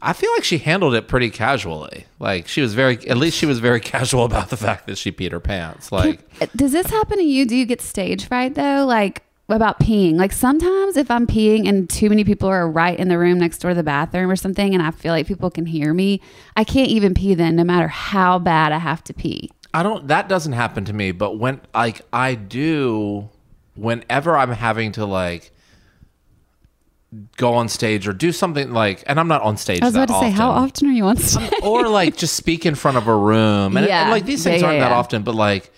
I 0.00 0.12
feel 0.12 0.30
like 0.32 0.44
she 0.44 0.58
handled 0.58 0.94
it 0.94 1.08
pretty 1.08 1.30
casually. 1.30 2.06
Like 2.18 2.48
she 2.48 2.60
was 2.60 2.74
very, 2.74 2.96
at 3.08 3.16
least 3.16 3.36
she 3.36 3.46
was 3.46 3.58
very 3.58 3.80
casual 3.94 4.24
about 4.24 4.50
the 4.50 4.56
fact 4.56 4.86
that 4.86 4.98
she 4.98 5.12
peed 5.12 5.32
her 5.32 5.40
pants. 5.40 5.90
Like, 5.90 6.20
Does 6.54 6.72
this 6.72 6.88
happen 6.88 7.18
to 7.18 7.24
you? 7.24 7.46
Do 7.46 7.56
you 7.56 7.66
get 7.66 7.80
stage 7.80 8.26
fright 8.26 8.54
though? 8.54 8.84
Like 8.86 9.22
about 9.48 9.80
peeing? 9.80 10.16
Like 10.16 10.32
sometimes 10.32 10.96
if 10.96 11.10
I'm 11.10 11.26
peeing 11.26 11.68
and 11.68 11.88
too 11.88 12.08
many 12.08 12.22
people 12.24 12.48
are 12.48 12.68
right 12.68 12.98
in 12.98 13.08
the 13.08 13.18
room 13.18 13.38
next 13.38 13.58
door 13.58 13.70
to 13.70 13.74
the 13.74 13.82
bathroom 13.82 14.30
or 14.30 14.36
something, 14.36 14.74
and 14.74 14.82
I 14.82 14.90
feel 14.90 15.12
like 15.12 15.26
people 15.26 15.50
can 15.50 15.66
hear 15.66 15.92
me, 15.94 16.20
I 16.56 16.64
can't 16.64 16.88
even 16.90 17.14
pee 17.14 17.34
then, 17.34 17.56
no 17.56 17.64
matter 17.64 17.88
how 17.88 18.38
bad 18.38 18.72
I 18.72 18.78
have 18.78 19.02
to 19.04 19.14
pee. 19.14 19.50
I 19.74 19.82
don't. 19.82 20.08
That 20.08 20.28
doesn't 20.28 20.54
happen 20.54 20.84
to 20.86 20.92
me. 20.92 21.12
But 21.12 21.38
when 21.38 21.60
like 21.74 22.02
I 22.12 22.34
do, 22.34 23.28
whenever 23.74 24.36
I'm 24.36 24.52
having 24.52 24.92
to 24.92 25.04
like 25.04 25.52
go 27.36 27.54
on 27.54 27.68
stage 27.68 28.06
or 28.06 28.12
do 28.12 28.32
something 28.32 28.70
like, 28.72 29.02
and 29.06 29.18
I'm 29.18 29.28
not 29.28 29.40
on 29.42 29.56
stage. 29.56 29.80
I 29.82 29.86
was 29.86 29.94
that 29.94 30.10
about 30.10 30.20
to 30.20 30.26
say, 30.26 30.30
how 30.30 30.50
often. 30.50 30.64
often 30.64 30.88
are 30.88 30.92
you 30.92 31.04
on 31.06 31.16
stage? 31.16 31.50
or 31.62 31.88
like 31.88 32.16
just 32.16 32.34
speak 32.36 32.66
in 32.66 32.74
front 32.74 32.96
of 32.98 33.06
a 33.08 33.16
room. 33.16 33.76
And, 33.76 33.86
Yeah. 33.86 34.02
and, 34.02 34.10
like 34.10 34.24
these 34.26 34.44
things 34.44 34.60
Yeah, 34.60 34.66
yeah, 34.68 34.72
aren't 34.74 34.80
that 34.80 34.90
yeah. 34.90 34.98
often, 34.98 35.22
but 35.22 35.34
like 35.34 35.72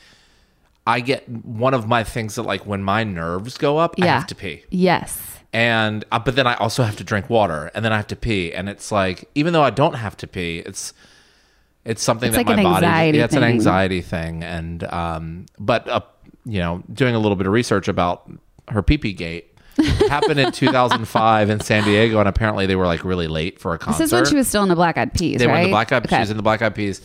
I 0.86 1.00
get 1.00 1.28
one 1.28 1.72
of 1.74 1.86
my 1.86 2.02
things 2.04 2.34
that 2.34 2.42
like 2.42 2.66
when 2.66 2.82
my 2.82 3.04
nerves 3.04 3.58
go 3.58 3.78
up, 3.78 3.94
I 4.00 4.06
have 4.06 4.26
to 4.28 4.34
pee. 4.34 4.64
yes. 4.70 5.38
And 5.52 6.04
uh, 6.12 6.18
but 6.20 6.36
then 6.36 6.46
I 6.46 6.54
also 6.54 6.82
have 6.84 6.96
to 6.96 7.04
drink 7.04 7.28
water 7.28 7.70
and 7.74 7.84
then 7.84 7.92
I 7.92 7.96
have 7.96 8.06
to 8.08 8.16
pee 8.16 8.52
and 8.52 8.68
it's 8.68 8.92
like 8.92 9.28
even 9.34 9.52
though 9.52 9.62
I 9.64 9.70
don't 9.70 9.94
have 9.94 10.16
to 10.18 10.26
pee, 10.28 10.58
it's 10.60 10.92
it's 11.84 12.02
something 12.02 12.28
It's 12.28 12.36
that 12.36 12.46
like 12.46 12.56
my 12.56 12.62
an 12.62 12.64
body 12.64 12.86
anxiety 12.86 13.18
yeah, 13.18 13.24
it's 13.24 13.34
an 13.34 13.42
anxiety 13.44 14.00
thing 14.00 14.44
and 14.44 14.84
um 14.84 15.46
but 15.58 15.88
uh, 15.88 16.00
you 16.44 16.60
know, 16.60 16.82
doing 16.92 17.14
a 17.14 17.18
little 17.18 17.34
bit 17.36 17.46
of 17.48 17.52
research 17.52 17.88
about 17.88 18.30
her 18.68 18.80
pee 18.82 18.96
pee 18.98 19.12
gate 19.12 19.46
it 19.48 19.49
happened 20.08 20.40
in 20.40 20.52
2005 20.52 21.50
in 21.50 21.60
San 21.60 21.84
Diego 21.84 22.18
and 22.20 22.28
apparently 22.28 22.66
they 22.66 22.76
were 22.76 22.86
like 22.86 23.04
really 23.04 23.28
late 23.28 23.58
for 23.60 23.74
a 23.74 23.78
concert. 23.78 23.98
This 24.04 24.08
is 24.08 24.12
when 24.12 24.24
she 24.26 24.36
was 24.36 24.48
still 24.48 24.62
in 24.62 24.68
the 24.68 24.74
Black 24.76 24.96
Eyed 24.98 25.12
Peas, 25.14 25.38
They 25.38 25.46
right? 25.46 25.52
were 25.52 25.58
in 25.58 25.64
the 25.64 25.70
Black 25.70 25.92
Eyed. 25.92 26.06
Okay. 26.06 26.16
She 26.16 26.20
was 26.20 26.30
in 26.30 26.36
the 26.36 26.42
Black 26.42 26.62
Eyed 26.62 26.74
Peas, 26.74 27.00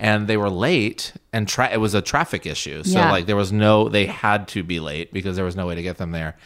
and 0.00 0.26
they 0.26 0.36
were 0.36 0.50
late. 0.50 1.12
And 1.32 1.46
tra- 1.48 1.70
it 1.72 1.78
was 1.78 1.94
a 1.94 2.00
traffic 2.02 2.46
issue, 2.46 2.82
so 2.82 2.98
Yeah. 2.98 3.10
like 3.10 3.26
there 3.26 3.36
was 3.36 3.52
no. 3.52 3.88
They 3.88 4.06
had 4.06 4.48
to 4.48 4.62
be 4.62 4.80
late 4.80 5.12
because 5.12 5.36
there 5.36 5.44
was 5.44 5.56
no 5.56 5.66
way 5.66 5.74
to 5.74 5.82
get 5.82 5.98
them 5.98 6.12
there. 6.12 6.36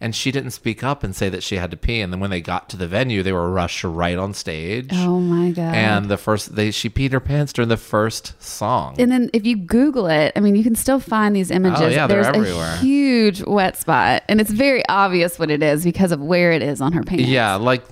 And 0.00 0.14
she 0.14 0.30
didn't 0.30 0.52
speak 0.52 0.84
up 0.84 1.02
and 1.02 1.14
say 1.16 1.28
that 1.28 1.42
she 1.42 1.56
had 1.56 1.72
to 1.72 1.76
pee. 1.76 2.00
And 2.00 2.12
then 2.12 2.20
when 2.20 2.30
they 2.30 2.40
got 2.40 2.68
to 2.68 2.76
the 2.76 2.86
venue, 2.86 3.24
they 3.24 3.32
were 3.32 3.50
rushed 3.50 3.82
right 3.82 4.16
on 4.16 4.32
stage. 4.32 4.90
Oh 4.92 5.18
my 5.18 5.50
god. 5.50 5.74
And 5.74 6.08
the 6.08 6.16
first, 6.16 6.54
they 6.54 6.70
she 6.70 6.88
peed 6.88 7.10
her 7.10 7.18
pants 7.18 7.52
during 7.52 7.68
the 7.68 7.76
first 7.76 8.40
song. 8.40 8.94
And 9.00 9.10
then 9.10 9.28
if 9.32 9.44
you 9.44 9.56
Google 9.56 10.06
it, 10.06 10.32
I 10.36 10.40
mean, 10.40 10.54
you 10.54 10.62
can 10.62 10.76
still 10.76 11.00
find 11.00 11.34
these 11.34 11.50
images. 11.50 11.80
Oh, 11.80 11.88
yeah, 11.88 12.06
they're 12.06 12.22
There's 12.22 12.36
everywhere. 12.36 12.74
a 12.74 12.76
huge 12.76 13.42
wet 13.42 13.76
spot, 13.76 14.22
and 14.28 14.40
it's 14.40 14.52
very 14.52 14.86
obvious 14.88 15.36
what 15.36 15.50
it 15.50 15.64
is 15.64 15.82
because 15.82 16.12
of 16.12 16.20
where 16.20 16.52
it 16.52 16.62
is 16.62 16.80
on 16.80 16.92
her 16.92 17.02
pants. 17.02 17.24
yeah, 17.24 17.56
like 17.56 17.82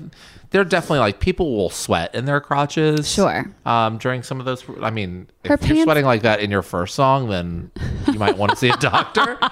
they're 0.50 0.62
definitely 0.62 1.00
like 1.00 1.18
people 1.18 1.56
will 1.56 1.70
sweat 1.70 2.14
in 2.14 2.25
their 2.25 2.40
crotches. 2.40 3.10
Sure. 3.12 3.52
Um, 3.64 3.98
during 3.98 4.22
some 4.22 4.38
of 4.38 4.46
those, 4.46 4.64
I 4.80 4.90
mean, 4.90 5.26
if 5.42 5.48
Her 5.48 5.54
you're 5.54 5.58
pants- 5.58 5.82
sweating 5.82 6.04
like 6.04 6.22
that 6.22 6.38
in 6.38 6.52
your 6.52 6.62
first 6.62 6.94
song, 6.94 7.28
then 7.30 7.72
you 8.06 8.18
might 8.20 8.36
want 8.38 8.50
to 8.52 8.56
see 8.56 8.68
a 8.68 8.76
doctor. 8.76 9.40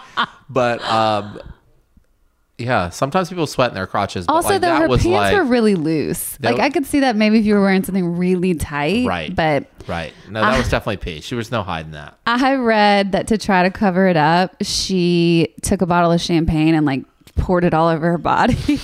But 0.50 0.84
um, 0.84 1.40
yeah, 2.58 2.88
sometimes 2.90 3.28
people 3.28 3.46
sweat 3.46 3.70
in 3.70 3.75
their 3.75 3.87
crotches. 3.87 4.26
But 4.26 4.34
Also, 4.34 4.49
like, 4.50 4.61
though, 4.61 4.68
that 4.68 4.82
her 4.82 4.88
was 4.88 5.02
pants 5.02 5.12
like, 5.16 5.37
were 5.37 5.44
really 5.44 5.75
loose. 5.75 6.37
They 6.38 6.49
Like 6.50 6.58
were- 6.58 6.62
I 6.64 6.70
could 6.70 6.87
see 6.87 7.00
that 7.00 7.16
maybe 7.16 7.38
if 7.40 7.44
you 7.44 7.54
were 7.54 7.61
wearing 7.62 7.82
something 7.84 8.16
really 8.16 8.54
tight. 8.54 9.06
right, 9.06 9.34
But 9.34 9.66
right. 9.88 10.12
No, 10.30 10.40
that 10.40 10.56
was 10.58 10.68
definitely 10.68 10.99
pee. 10.99 11.20
She 11.20 11.34
was 11.34 11.50
no 11.50 11.62
hiding 11.62 11.92
that. 11.92 12.16
I 12.26 12.54
read 12.54 13.12
that 13.12 13.26
to 13.28 13.38
try 13.38 13.62
to 13.64 13.70
cover 13.70 14.06
it 14.08 14.16
up, 14.16 14.54
she 14.62 15.54
took 15.62 15.82
a 15.82 15.87
bottle 15.87 16.12
of 16.12 16.20
champagne 16.20 16.75
and 16.75 16.87
like 16.87 17.04
poured 17.37 17.64
it 17.64 17.75
all 17.75 17.88
over 17.88 18.12
her 18.12 18.18
body. 18.18 18.54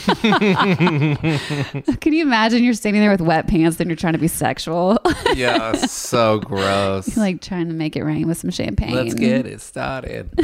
Can 2.00 2.12
you 2.12 2.22
imagine 2.22 2.64
you're 2.64 2.74
standing 2.74 3.00
there 3.00 3.12
with 3.12 3.20
wet 3.20 3.46
pants 3.46 3.78
and 3.78 3.88
you're 3.88 3.96
trying 3.96 4.14
to 4.14 4.18
be 4.18 4.26
sexual? 4.28 4.98
Yeah, 5.36 5.72
so 5.74 6.40
gross. 6.40 7.16
like 7.16 7.40
trying 7.40 7.68
to 7.68 7.72
make 7.74 7.94
it 7.94 8.02
rain 8.02 8.26
with 8.26 8.36
some 8.38 8.50
champagne. 8.50 8.94
Let's 8.96 9.14
get 9.14 9.46
it 9.46 9.60
started. 9.60 10.28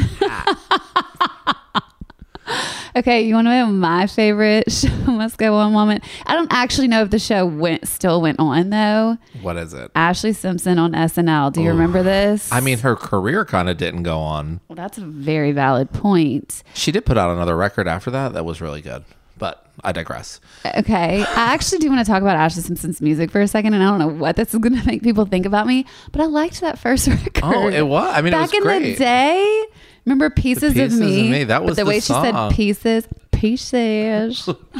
Ah. 2.49 2.76
Okay, 2.97 3.21
you 3.21 3.35
want 3.35 3.45
to 3.45 3.51
know 3.51 3.67
my 3.67 4.07
favorite 4.07 4.71
show 4.71 4.89
must 5.05 5.37
go 5.37 5.53
on 5.53 5.71
moment? 5.71 6.03
I 6.25 6.33
don't 6.33 6.51
actually 6.51 6.87
know 6.87 7.03
if 7.03 7.11
the 7.11 7.19
show 7.19 7.45
went 7.45 7.87
still 7.87 8.21
went 8.21 8.39
on 8.39 8.71
though. 8.71 9.17
What 9.43 9.55
is 9.55 9.75
it? 9.75 9.93
Ashlee 9.93 10.35
Simpson 10.35 10.79
on 10.79 10.93
SNL. 10.93 11.53
Do 11.53 11.61
you 11.61 11.69
remember 11.69 12.01
this? 12.01 12.51
I 12.51 12.59
mean, 12.59 12.79
her 12.79 12.95
career 12.95 13.45
kind 13.45 13.69
of 13.69 13.77
didn't 13.77 14.01
go 14.01 14.17
on. 14.17 14.61
well, 14.67 14.75
that's 14.75 14.97
a 14.97 15.05
very 15.05 15.51
valid 15.51 15.91
point. 15.91 16.63
She 16.73 16.91
did 16.91 17.05
put 17.05 17.19
out 17.19 17.29
another 17.29 17.55
record 17.55 17.87
after 17.87 18.09
that 18.09 18.33
that 18.33 18.45
was 18.45 18.61
really 18.61 18.81
good. 18.81 19.03
But 19.37 19.63
I 19.83 19.91
digress. 19.91 20.39
Okay, 20.65 21.21
I 21.21 21.53
actually 21.53 21.77
do 21.77 21.89
want 21.89 22.03
to 22.03 22.11
talk 22.11 22.23
about 22.23 22.35
Ashlee 22.37 22.63
Simpson's 22.63 22.99
music 23.01 23.29
for 23.29 23.39
a 23.39 23.47
second, 23.47 23.75
and 23.75 23.83
I 23.83 23.87
don't 23.91 23.99
know 23.99 24.07
what 24.07 24.35
this 24.35 24.51
is 24.51 24.59
going 24.59 24.75
to 24.81 24.87
make 24.87 25.03
people 25.03 25.25
think 25.25 25.45
about 25.45 25.67
me, 25.67 25.85
but 26.11 26.21
I 26.21 26.25
liked 26.25 26.61
that 26.61 26.79
first 26.79 27.07
record. 27.07 27.43
Oh, 27.43 27.67
it 27.67 27.83
was. 27.85 28.11
I 28.11 28.21
mean, 28.21 28.33
it 28.33 28.37
back 28.37 28.53
in 28.55 28.63
great. 28.63 28.93
the 28.93 28.95
day. 28.95 29.65
Remember 30.07 30.29
pieces, 30.29 30.73
Pieces 30.73 30.99
of, 30.99 31.05
of 31.05 31.13
me? 31.13 31.29
Me, 31.29 31.43
that 31.43 31.59
But 31.59 31.65
was 31.65 31.75
the, 31.75 31.83
the 31.83 31.89
way 31.89 31.99
she 31.99 32.13
said 32.13 32.49
pieces, 32.51 33.05
pieces. 33.33 34.47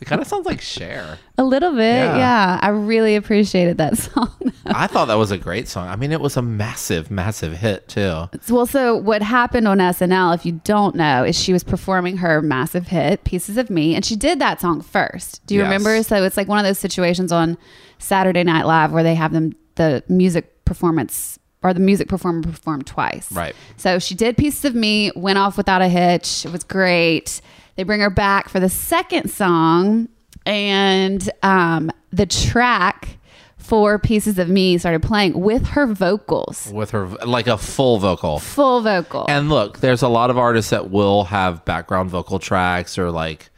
It 0.00 0.06
kind 0.06 0.20
of 0.20 0.26
sounds 0.28 0.46
like 0.46 0.60
Cher. 0.60 1.18
A 1.38 1.44
little 1.44 1.72
bit, 1.72 1.78
Yeah. 2.04 2.16
yeah. 2.16 2.58
I 2.62 2.68
really 2.68 3.16
appreciated 3.16 3.78
that 3.78 3.96
song. 3.98 4.30
I 4.66 4.86
thought 4.86 5.06
that 5.06 5.14
was 5.14 5.30
a 5.32 5.38
great 5.38 5.66
song. 5.68 5.88
I 5.88 5.96
mean, 5.96 6.12
it 6.12 6.20
was 6.20 6.36
a 6.36 6.42
massive, 6.42 7.10
massive 7.10 7.56
hit 7.56 7.88
too. 7.88 8.28
well, 8.48 8.66
so 8.66 8.96
what 8.96 9.22
happened 9.22 9.66
on 9.66 9.78
SNL, 9.78 10.34
if 10.34 10.44
you 10.46 10.52
don't 10.64 10.94
know, 10.94 11.24
is 11.24 11.36
she 11.36 11.52
was 11.52 11.64
performing 11.64 12.18
her 12.18 12.40
massive 12.42 12.88
hit, 12.88 13.24
Pieces 13.24 13.56
of 13.56 13.70
Me, 13.70 13.94
and 13.94 14.04
she 14.04 14.14
did 14.16 14.38
that 14.40 14.60
song 14.60 14.80
first. 14.82 15.44
Do 15.46 15.54
you 15.54 15.60
Yes. 15.62 15.66
remember? 15.66 16.02
So 16.04 16.22
it's 16.24 16.36
like 16.36 16.46
one 16.48 16.58
of 16.58 16.64
those 16.64 16.78
situations 16.78 17.32
on 17.32 17.56
Saturday 17.98 18.44
Night 18.44 18.66
Live 18.66 18.92
where 18.92 19.02
they 19.02 19.14
have 19.14 19.32
them 19.32 19.52
the 19.76 20.02
music 20.08 20.64
performance 20.64 21.38
or 21.62 21.72
the 21.72 21.80
music 21.80 22.08
performer 22.08 22.42
performed 22.42 22.86
twice. 22.86 23.30
Right. 23.32 23.54
So 23.76 23.98
she 23.98 24.14
did 24.14 24.36
Pieces 24.36 24.64
of 24.64 24.74
Me, 24.74 25.12
went 25.14 25.38
off 25.38 25.56
without 25.56 25.82
a 25.82 25.88
hitch. 25.88 26.44
It 26.44 26.52
was 26.52 26.64
great. 26.64 27.40
They 27.76 27.82
bring 27.84 28.00
her 28.00 28.10
back 28.10 28.48
for 28.48 28.60
the 28.60 28.68
second 28.68 29.30
song, 29.30 30.08
and 30.44 31.30
um, 31.42 31.90
the 32.12 32.26
track 32.26 33.16
for 33.56 33.98
Pieces 33.98 34.38
of 34.38 34.48
Me 34.48 34.76
started 34.76 35.02
playing 35.02 35.40
with 35.40 35.68
her 35.68 35.86
vocals, 35.86 36.70
with 36.74 36.90
her 36.90 37.06
like 37.06 37.46
a 37.46 37.56
full 37.56 37.98
vocal. 37.98 38.38
full 38.38 38.82
vocal. 38.82 39.24
And 39.28 39.48
look, 39.48 39.78
there's 39.78 40.02
a 40.02 40.08
lot 40.08 40.30
of 40.30 40.36
artists 40.36 40.70
that 40.70 40.90
will 40.90 41.24
have 41.24 41.64
background 41.64 42.10
vocal 42.10 42.38
tracks 42.38 42.98
or 42.98 43.10
like 43.10 43.50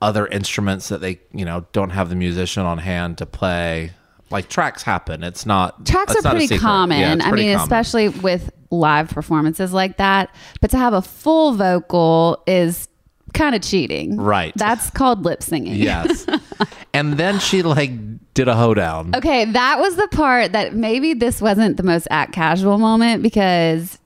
other 0.00 0.26
instruments 0.26 0.88
that 0.88 1.00
they, 1.00 1.20
you 1.32 1.44
know, 1.44 1.66
don't 1.72 1.90
have 1.90 2.08
the 2.08 2.16
musician 2.16 2.64
on 2.64 2.78
hand 2.78 3.18
to 3.18 3.26
play. 3.26 3.92
Like 4.32 4.48
tracks 4.48 4.82
happen. 4.82 5.22
It's 5.22 5.46
not 5.46 5.84
Tracks 5.86 6.14
it's 6.14 6.24
are 6.24 6.28
not 6.28 6.36
pretty 6.36 6.58
common. 6.58 6.98
Yeah, 6.98 7.14
it's 7.14 7.24
I 7.24 7.30
mean, 7.32 7.52
common. 7.54 7.62
especially 7.62 8.08
with 8.08 8.50
live 8.70 9.10
performances 9.10 9.72
like 9.72 9.98
that. 9.98 10.34
But 10.60 10.70
to 10.70 10.78
have 10.78 10.94
a 10.94 11.02
full 11.02 11.52
vocal 11.52 12.42
is 12.46 12.88
kind 13.34 13.54
of 13.54 13.62
cheating. 13.62 14.16
Right. 14.16 14.52
That's 14.56 14.90
called 14.90 15.24
lip 15.24 15.42
singing. 15.42 15.74
yes. 15.74 16.26
and 16.94 17.14
then 17.14 17.38
she 17.38 17.62
like 17.62 17.90
did 18.34 18.48
a 18.48 18.54
hoedown. 18.54 19.14
Okay, 19.14 19.44
that 19.44 19.78
was 19.78 19.96
the 19.96 20.08
part 20.08 20.52
that 20.52 20.74
maybe 20.74 21.14
this 21.14 21.40
wasn't 21.40 21.76
the 21.76 21.82
most 21.82 22.08
act 22.10 22.32
casual 22.32 22.78
moment 22.78 23.22
because 23.22 23.98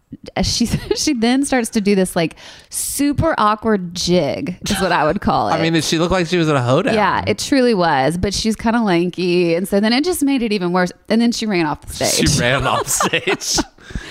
she 0.43 0.67
she 0.97 1.13
then 1.15 1.45
starts 1.45 1.69
to 1.71 1.81
do 1.81 1.95
this 1.95 2.15
like 2.17 2.37
super 2.71 3.35
awkward 3.39 3.95
jig 3.95 4.59
is 4.69 4.81
what 4.81 4.93
I 4.93 5.05
would 5.05 5.21
call 5.21 5.49
it. 5.49 5.53
I 5.55 5.63
mean, 5.63 5.73
did 5.73 5.85
she 5.85 5.99
look 5.99 6.11
like 6.11 6.27
she 6.27 6.37
was 6.37 6.49
in 6.49 6.57
a 6.57 6.63
hoedown? 6.63 6.95
yeah, 6.95 7.25
it 7.27 7.39
truly 7.39 7.75
was, 7.75 8.19
but 8.19 8.35
she's 8.35 8.57
kind 8.57 8.77
of 8.77 8.83
lanky, 8.83 9.55
and 9.55 9.67
so 9.69 9.81
then 9.81 9.93
it 9.93 10.05
just 10.05 10.23
made 10.23 10.43
it 10.43 10.53
even 10.53 10.73
worse. 10.73 10.93
And 11.09 11.21
then 11.21 11.33
she 11.33 11.47
ran 11.47 11.67
off 11.67 11.83
the 11.87 11.93
stage. 12.07 12.29
She 12.31 12.41
ran 12.41 12.67
off 12.67 12.87
stage. 12.89 13.57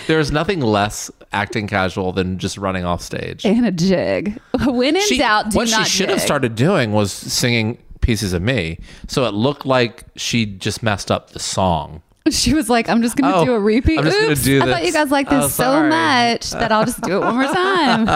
There's 0.07 0.31
nothing 0.31 0.61
less 0.61 1.11
acting 1.33 1.67
casual 1.67 2.13
than 2.13 2.37
just 2.39 2.57
running 2.57 2.85
off 2.85 3.01
stage. 3.01 3.45
and 3.45 3.65
a 3.65 3.71
jig. 3.71 4.39
When 4.65 4.95
in 4.95 5.01
She- 5.07 5.17
doubt, 5.17 5.51
do 5.51 5.57
what 5.57 5.67
she 5.69 5.83
should 5.83 6.09
have 6.09 6.21
started 6.21 6.55
doing 6.55 6.91
was 6.93 7.11
singing 7.11 7.77
pieces 8.01 8.33
of 8.33 8.41
me, 8.41 8.77
so 9.07 9.25
it 9.25 9.33
looked 9.33 9.65
like 9.65 10.03
she 10.15 10.45
just 10.45 10.83
messed 10.83 11.09
up 11.11 11.31
the 11.31 11.39
song. 11.39 12.01
She 12.31 12.55
was 12.55 12.71
like, 12.71 12.89
I'm 12.89 13.03
just 13.03 13.15
going 13.15 13.31
to 13.31 13.37
Oh, 13.39 13.45
do 13.45 13.53
a 13.53 13.59
repeat. 13.59 13.99
I'm 13.99 14.05
just 14.05 14.17
gonna 14.19 14.31
Oops, 14.31 14.43
do 14.43 14.61
I 14.63 14.65
thought 14.65 14.85
you 14.85 14.91
guys 14.91 15.11
like 15.11 15.27
Oh, 15.31 15.41
this 15.41 15.53
so 15.53 15.83
much 15.83 16.49
that 16.51 16.71
I'll 16.71 16.83
just 16.83 16.99
do 17.01 17.17
it 17.17 17.19
one 17.19 17.35
more 17.35 17.43
time. 17.45 18.07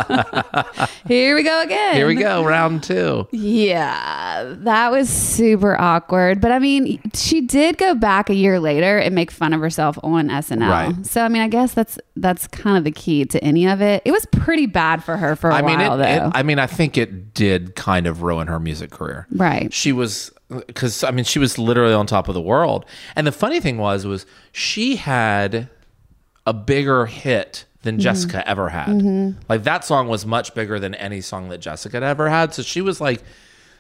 Here 1.08 1.36
we 1.36 1.44
go 1.44 1.62
again. 1.62 1.96
Here 1.96 2.08
we 2.08 2.16
go, 2.16 2.44
round 2.44 2.82
two. 2.84 3.28
Yeah, 3.32 4.46
that 4.58 4.92
was 4.92 5.10
super 5.10 5.80
awkward. 5.80 6.42
But 6.42 6.52
I 6.52 6.58
mean, 6.60 7.00
she 7.14 7.42
did 7.42 7.78
go 7.78 7.94
back 7.94 8.32
a 8.32 8.34
year 8.34 8.60
later 8.60 8.98
and 8.98 9.14
make 9.14 9.30
fun 9.30 9.54
of 9.54 9.62
herself 9.62 10.00
on 10.04 10.30
SNL. 10.30 10.70
Right. 10.70 11.06
So 11.06 11.22
I 11.24 11.28
mean, 11.28 11.44
I 11.44 11.48
guess 11.48 11.74
that's 11.76 12.00
that's 12.16 12.48
kind 12.48 12.78
of 12.78 12.84
the 12.84 12.92
key 12.92 13.26
to 13.26 13.44
any 13.44 13.68
of 13.68 13.80
it. 13.82 14.02
It 14.06 14.12
was 14.12 14.26
pretty 14.32 14.66
bad 14.66 15.04
for 15.04 15.18
her 15.18 15.36
for 15.36 15.52
a 15.52 15.56
I 15.56 15.62
mean, 15.62 15.78
while, 15.80 16.00
it, 16.02 16.06
it- 16.10 16.20
though. 16.20 16.32
I 16.34 16.42
mean, 16.42 16.58
I 16.58 16.66
think 16.68 16.98
it 16.98 17.34
did 17.36 17.76
kind 17.76 18.08
of 18.08 18.24
ruin 18.24 18.48
her 18.48 18.60
music 18.60 18.90
career. 18.90 19.28
right. 19.32 19.72
She 19.72 19.92
was 19.92 20.32
because 20.68 21.04
I 21.04 21.12
mean, 21.12 21.26
she 21.26 21.40
was 21.40 21.58
literally 21.58 21.94
on 21.94 22.06
top 22.08 22.28
of 22.28 22.34
the 22.34 22.42
world. 22.42 22.86
And 23.16 23.26
the 23.28 23.32
funny 23.32 23.60
thing 23.60 23.78
was, 23.78 24.06
was 24.06 24.26
she 24.52 24.96
had 24.98 25.70
a 26.46 26.54
bigger 26.54 27.06
hit 27.06 27.66
than 27.84 27.96
Mm-hmm. 27.96 28.02
Jessica 28.02 28.48
ever 28.48 28.70
had. 28.70 29.36
Like 29.48 29.64
that 29.64 29.86
song 29.86 30.08
was 30.10 30.26
much 30.26 30.54
bigger 30.54 30.80
than 30.80 30.96
any 30.96 31.22
song 31.22 31.50
that 31.50 31.60
Jessica 31.60 31.96
had 31.98 32.04
ever 32.04 32.30
had. 32.30 32.54
So 32.54 32.62
she 32.62 32.82
was 32.82 33.00
like, 33.00 33.24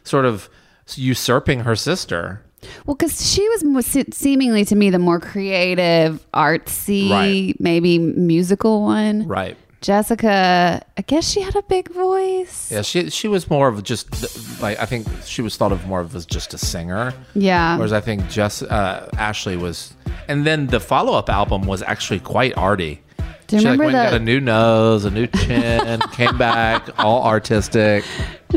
sort 0.03 0.25
of 0.25 0.49
usurping 0.95 1.61
her 1.61 1.75
sister. 1.75 2.41
Well, 2.85 2.95
because 2.95 3.31
she 3.33 3.47
was 3.49 3.97
seemingly 4.11 4.65
to 4.65 4.75
me 4.75 4.89
the 4.89 4.99
more 4.99 5.19
creative, 5.19 6.25
artsy, 6.33 7.09
Right. 7.09 7.55
maybe 7.59 7.97
musical 7.99 8.81
one. 8.83 9.27
Right. 9.27 9.57
Jessica, 9.81 10.81
I 10.97 11.01
guess 11.03 11.29
she 11.29 11.41
had 11.41 11.55
a 11.55 11.61
big 11.63 11.89
voice. 11.91 12.71
Yeah, 12.71 12.81
she 12.81 13.09
she 13.09 13.27
was 13.27 13.49
more 13.49 13.67
of 13.67 13.81
just 13.83 14.61
like 14.61 14.79
I 14.79 14.85
think 14.85 15.07
she 15.25 15.41
was 15.41 15.55
thought 15.57 15.71
of 15.71 15.85
more 15.87 16.01
of 16.01 16.15
as 16.15 16.25
just 16.25 16.53
a 16.53 16.57
singer. 16.57 17.13
Yeah. 17.33 17.77
Whereas 17.77 17.93
I 17.93 18.01
think 18.01 18.27
Jess 18.29 18.61
uh, 18.61 19.09
Ashlee 19.13 19.57
was, 19.59 19.93
and 20.27 20.45
then 20.45 20.67
the 20.67 20.79
follow 20.79 21.13
up 21.13 21.29
album 21.29 21.63
was 21.63 21.81
actually 21.81 22.19
quite 22.19 22.55
arty. 22.57 23.01
Do 23.47 23.55
you 23.55 23.61
she 23.61 23.65
remember 23.67 23.85
like 23.85 23.93
went 23.93 24.05
and 24.05 24.11
got 24.13 24.21
a 24.21 24.23
new 24.23 24.39
nose, 24.39 25.05
a 25.05 25.09
new 25.11 25.25
chin, 25.25 25.99
came 26.11 26.37
back 26.37 26.87
all 26.99 27.25
artistic. 27.25 28.03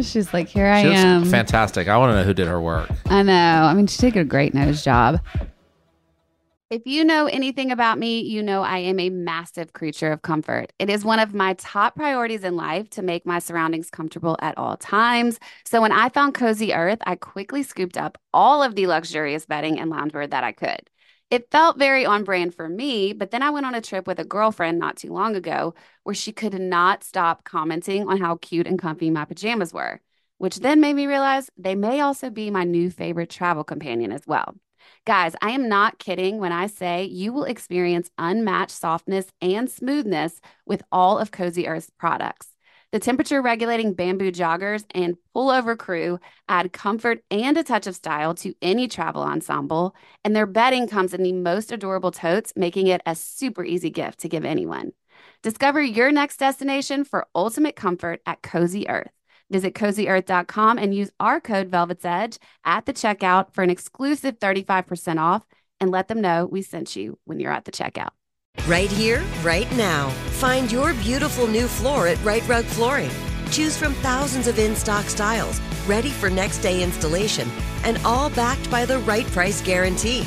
She's 0.03 0.35
like, 0.35 0.49
here 0.49 0.67
I 0.67 0.83
She 0.83 0.89
was 0.89 0.99
am. 0.99 1.25
fantastic. 1.25 1.89
I 1.89 1.97
want 1.97 2.11
to 2.13 2.17
know 2.17 2.25
who 2.25 2.35
did 2.35 2.47
her 2.47 2.61
work. 2.61 2.91
I 3.07 3.23
know. 3.23 3.33
I 3.33 3.73
mean, 3.73 3.87
she 3.87 4.03
did 4.03 4.17
a 4.19 4.25
great 4.25 4.53
nose 4.53 4.85
job. 4.85 5.21
If 6.73 6.87
you 6.87 7.05
know 7.05 7.27
anything 7.27 7.71
about 7.71 7.99
me, 7.99 8.21
you 8.21 8.43
know 8.43 8.63
I 8.63 8.79
am 8.79 8.99
a 8.99 9.11
massive 9.11 9.75
creature 9.75 10.11
of 10.11 10.23
comfort. 10.23 10.73
It 10.79 10.89
is 10.89 11.05
one 11.05 11.19
of 11.19 11.35
my 11.35 11.53
top 11.59 11.97
priorities 11.97 12.45
in 12.45 12.57
life 12.57 12.89
to 12.91 13.03
make 13.03 13.27
my 13.27 13.41
surroundings 13.41 13.91
comfortable 13.91 14.39
at 14.41 14.57
all 14.57 14.79
times. 14.79 15.39
So 15.67 15.83
when 15.83 15.93
I 15.93 16.09
found 16.09 16.33
Cozy 16.33 16.73
Earth, 16.73 17.01
I 17.05 17.17
quickly 17.17 17.63
scooped 17.63 17.99
up 17.99 18.17
all 18.33 18.63
of 18.63 18.75
the 18.75 18.87
luxurious 18.87 19.45
bedding 19.45 19.79
and 19.79 19.93
loungewear 19.93 20.31
that 20.31 20.45
I 20.45 20.53
could. 20.53 20.89
It 21.29 21.51
felt 21.51 21.79
very 21.79 22.07
on 22.07 22.25
brand 22.25 22.55
for 22.55 22.71
me, 22.71 23.13
but 23.13 23.33
then 23.33 23.43
I 23.43 23.51
went 23.51 23.67
on 23.67 23.75
a 23.75 23.83
trip 23.83 24.07
with 24.07 24.19
a 24.19 24.25
girlfriend 24.25 24.79
not 24.79 24.97
too 24.97 25.13
long 25.13 25.37
ago 25.37 25.75
where 26.05 26.15
she 26.15 26.33
could 26.33 26.59
not 26.59 27.05
stop 27.05 27.45
commenting 27.45 28.09
on 28.09 28.17
how 28.17 28.37
cute 28.37 28.67
and 28.67 28.79
comfy 28.79 29.11
my 29.11 29.27
pajamas 29.27 29.75
were, 29.75 30.01
which 30.39 30.61
then 30.61 30.81
made 30.81 30.95
me 30.95 31.07
realize 31.07 31.51
they 31.59 31.75
may 31.75 32.01
also 32.01 32.31
be 32.31 32.51
my 32.51 32.65
new 32.65 32.91
favorite 32.91 33.29
travel 33.29 33.63
companion 33.63 34.11
as 34.11 34.27
well. 34.27 34.55
Guys, 35.05 35.35
I 35.43 35.51
am 35.51 35.69
not 35.69 35.99
kidding 35.99 36.39
when 36.39 36.53
I 36.53 36.67
say 36.67 37.05
you 37.05 37.33
will 37.33 37.45
experience 37.45 38.11
unmatched 38.19 38.73
softness 38.73 39.27
and 39.41 39.71
smoothness 39.71 40.41
with 40.67 40.83
all 40.93 41.19
of 41.19 41.31
Cozy 41.31 41.67
Earth's 41.67 41.91
products. 41.99 42.49
The 42.93 42.99
temperature 42.99 43.41
regulating 43.41 43.95
bamboo 43.95 44.31
joggers 44.31 44.85
and 44.91 45.17
pullover 45.35 45.79
crew 45.79 46.19
add 46.47 46.75
comfort 46.75 47.25
and 47.31 47.57
a 47.57 47.63
touch 47.63 47.87
of 47.87 47.95
style 47.95 48.35
to 48.35 48.55
any 48.61 48.87
travel 48.87 49.23
ensemble, 49.23 49.95
and 50.25 50.37
their 50.37 50.47
bedding 50.47 50.87
comes 50.87 51.15
in 51.15 51.23
the 51.23 51.33
most 51.33 51.73
adorable 51.73 52.11
totes, 52.11 52.53
making 52.55 52.89
it 52.89 53.01
a 53.07 53.15
super 53.15 53.65
easy 53.65 53.89
gift 53.89 54.21
to 54.21 54.29
give 54.29 54.45
anyone. 54.45 54.93
Discover 55.43 55.83
your 55.83 56.13
next 56.13 56.37
destination 56.37 57.05
for 57.05 57.27
ultimate 57.35 57.77
comfort 57.77 58.21
at 58.27 58.43
Cozy 58.43 58.87
Earth. 58.89 59.11
Visit 59.53 59.75
cozyearth.com 59.75 60.79
and 60.79 60.95
use 60.95 61.11
our 61.21 61.39
code 61.39 61.69
Velvet's 61.69 62.07
Edge 62.07 62.39
at 62.65 62.87
the 62.87 62.93
checkout 62.95 63.53
for 63.53 63.63
an 63.63 63.71
exclusive 63.71 64.39
35% 64.39 65.21
off 65.21 65.45
and 65.79 65.91
let 65.91 66.09
them 66.09 66.21
know 66.21 66.47
we 66.47 66.63
sent 66.63 66.97
you 66.97 67.19
when 67.27 67.39
you're 67.39 67.53
at 67.53 67.67
the 67.67 67.71
checkout. 67.71 68.11
Right 68.67 68.91
here, 68.91 69.23
right 69.43 69.71
now. 69.77 70.09
Find 70.41 70.73
your 70.73 70.95
beautiful 70.95 71.47
new 71.47 71.69
floor 71.69 72.07
at 72.07 72.23
Rite 72.25 72.49
Rug 72.49 72.65
Flooring. 72.65 73.11
Choose 73.51 73.77
from 73.77 73.93
thousands 73.95 74.47
of 74.47 74.59
in 74.59 74.75
stock 74.75 75.05
styles, 75.05 75.61
ready 75.87 76.11
for 76.11 76.31
next 76.31 76.59
day 76.59 76.83
installation, 76.83 77.49
and 77.85 77.99
all 78.05 78.31
backed 78.31 78.71
by 78.71 78.87
the 78.87 79.01
right 79.01 79.27
price 79.27 79.61
guarantee. 79.61 80.27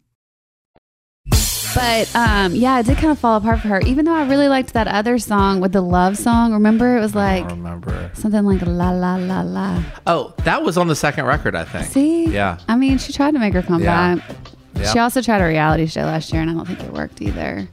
But 1.73 2.13
um, 2.15 2.53
yeah, 2.53 2.79
it 2.79 2.85
did 2.85 2.97
kind 2.97 3.11
of 3.11 3.19
fall 3.19 3.37
apart 3.37 3.61
for 3.61 3.69
her, 3.69 3.79
even 3.81 4.05
though 4.05 4.13
I 4.13 4.27
really 4.27 4.47
liked 4.49 4.73
that 4.73 4.87
other 4.87 5.17
song 5.19 5.61
with 5.61 5.71
the 5.71 5.81
love 5.81 6.17
song. 6.17 6.53
Remember, 6.53 6.97
it 6.97 6.99
was 6.99 7.15
like 7.15 7.45
I 7.45 7.47
don't 7.47 7.63
remember. 7.63 8.11
something 8.13 8.43
like 8.45 8.61
la 8.63 8.91
la 8.91 9.15
la 9.15 9.41
la. 9.41 9.83
Oh, 10.05 10.33
that 10.43 10.63
was 10.63 10.77
on 10.77 10.87
the 10.87 10.95
second 10.95 11.25
record, 11.25 11.55
I 11.55 11.63
think. 11.63 11.85
See? 11.87 12.25
Yeah. 12.25 12.57
I 12.67 12.75
mean, 12.75 12.97
she 12.97 13.13
tried 13.13 13.31
to 13.31 13.39
make 13.39 13.53
her 13.53 13.61
comeback. 13.61 14.19
Yeah. 14.75 14.91
She 14.91 14.99
also 14.99 15.21
tried 15.21 15.41
a 15.41 15.45
reality 15.47 15.85
show 15.85 16.01
last 16.01 16.33
year, 16.33 16.41
and 16.41 16.49
I 16.51 16.53
don't 16.53 16.65
think 16.65 16.81
it 16.81 16.91
worked 16.91 17.21
either. 17.21 17.67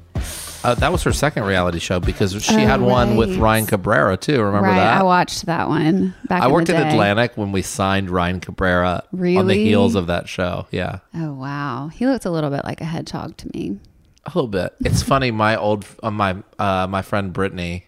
Uh, 0.65 0.75
that 0.75 0.91
was 0.91 1.03
her 1.05 1.13
second 1.13 1.45
reality 1.45 1.79
show 1.79 2.01
because 2.01 2.33
she 2.43 2.55
Oh, 2.55 2.59
had 2.59 2.81
one 2.81 3.17
with. 3.17 3.37
Ryan 3.37 3.67
Cabrera 3.67 4.17
too. 4.17 4.43
Remember 4.43 4.69
right, 4.69 4.77
that? 4.77 5.01
I 5.01 5.03
watched 5.05 5.47
that 5.47 5.69
one 5.69 6.15
back. 6.29 6.43
I 6.43 6.49
worked 6.49 6.69
in. 6.69 6.77
Atlantic 6.77 7.37
when 7.37 7.53
we 7.53 7.63
signed 7.63 8.11
Ryan 8.11 8.41
Cabrera 8.41 9.05
on 9.13 9.47
the 9.47 9.55
heels 9.55 9.95
of 9.95 10.09
that 10.09 10.29
show. 10.29 10.67
Yeah. 10.71 10.99
Oh 11.15 11.33
wow, 11.35 11.89
he 11.89 12.07
looked 12.07 12.25
a 12.25 12.31
little 12.31 12.51
bit 12.51 12.65
like 12.65 12.81
a 12.81 12.85
hedgehog 12.85 13.37
to 13.39 13.51
me. 13.55 13.79
A 14.27 14.31
little 14.31 14.49
bit. 14.49 14.75
It's 14.81 15.03
funny. 15.13 15.31
My 15.31 15.57
old, 15.57 15.87
uh, 16.03 16.11
my 16.11 16.37
uh, 16.59 16.87
my 16.89 17.03
friend 17.03 17.33
Brittany, 17.33 17.87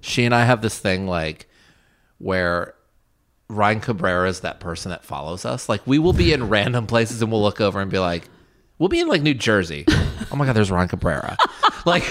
she 0.00 0.24
and 0.24 0.34
I 0.34 0.44
have 0.44 0.60
this 0.62 0.78
thing 0.78 1.06
like 1.06 1.48
where 2.18 2.74
Ryan 3.48 3.80
Cabrera 3.80 4.28
is 4.28 4.40
that 4.40 4.58
person 4.60 4.90
that 4.90 5.04
follows 5.04 5.44
us. 5.44 5.68
Like 5.68 5.86
we 5.86 5.98
will 5.98 6.12
be 6.12 6.32
in 6.32 6.48
random 6.48 6.86
places 6.86 7.22
and 7.22 7.30
we'll 7.30 7.42
look 7.42 7.60
over 7.60 7.80
and 7.80 7.90
be 7.90 7.98
like, 7.98 8.28
we'll 8.82 8.88
be 8.88 8.98
in 8.98 9.06
like 9.06 9.22
New 9.22 9.32
Jersey. 9.34 9.84
Oh 10.32 10.34
my 10.36 10.44
god, 10.44 10.54
there's 10.54 10.70
Ryan 10.72 10.88
Cabrera. 10.88 11.36
like 11.86 12.02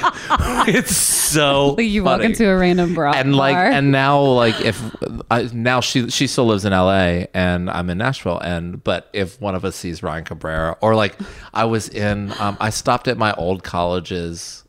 it's 0.68 0.96
so 0.96 1.78
You 1.80 2.04
walk 2.04 2.22
into 2.22 2.48
a 2.50 2.58
random 2.58 2.94
bar, 2.96 3.08
and 3.16 3.36
like 3.36 3.56
bar. 3.56 3.66
and 3.66 3.92
now 3.92 4.22
like 4.22 4.60
if 4.62 4.82
I, 5.30 5.50
now 5.54 5.82
she 5.82 6.10
she 6.10 6.28
still 6.28 6.46
lives 6.46 6.64
in 6.66 6.72
LA 6.72 7.26
and 7.34 7.70
I'm 7.70 7.90
in 7.90 7.98
Nashville 7.98 8.40
and 8.40 8.82
but 8.84 9.10
if 9.14 9.40
one 9.42 9.54
of 9.56 9.66
us 9.66 9.76
sees 9.76 10.02
Ryan 10.02 10.24
Cabrera 10.24 10.78
or 10.82 10.96
like 10.96 11.16
I 11.54 11.66
was 11.66 11.90
in 11.90 12.32
um, 12.40 12.56
I 12.60 12.70
stopped 12.70 13.08
at 13.10 13.18
my 13.18 13.34
old 13.34 13.64
college's 13.64 14.64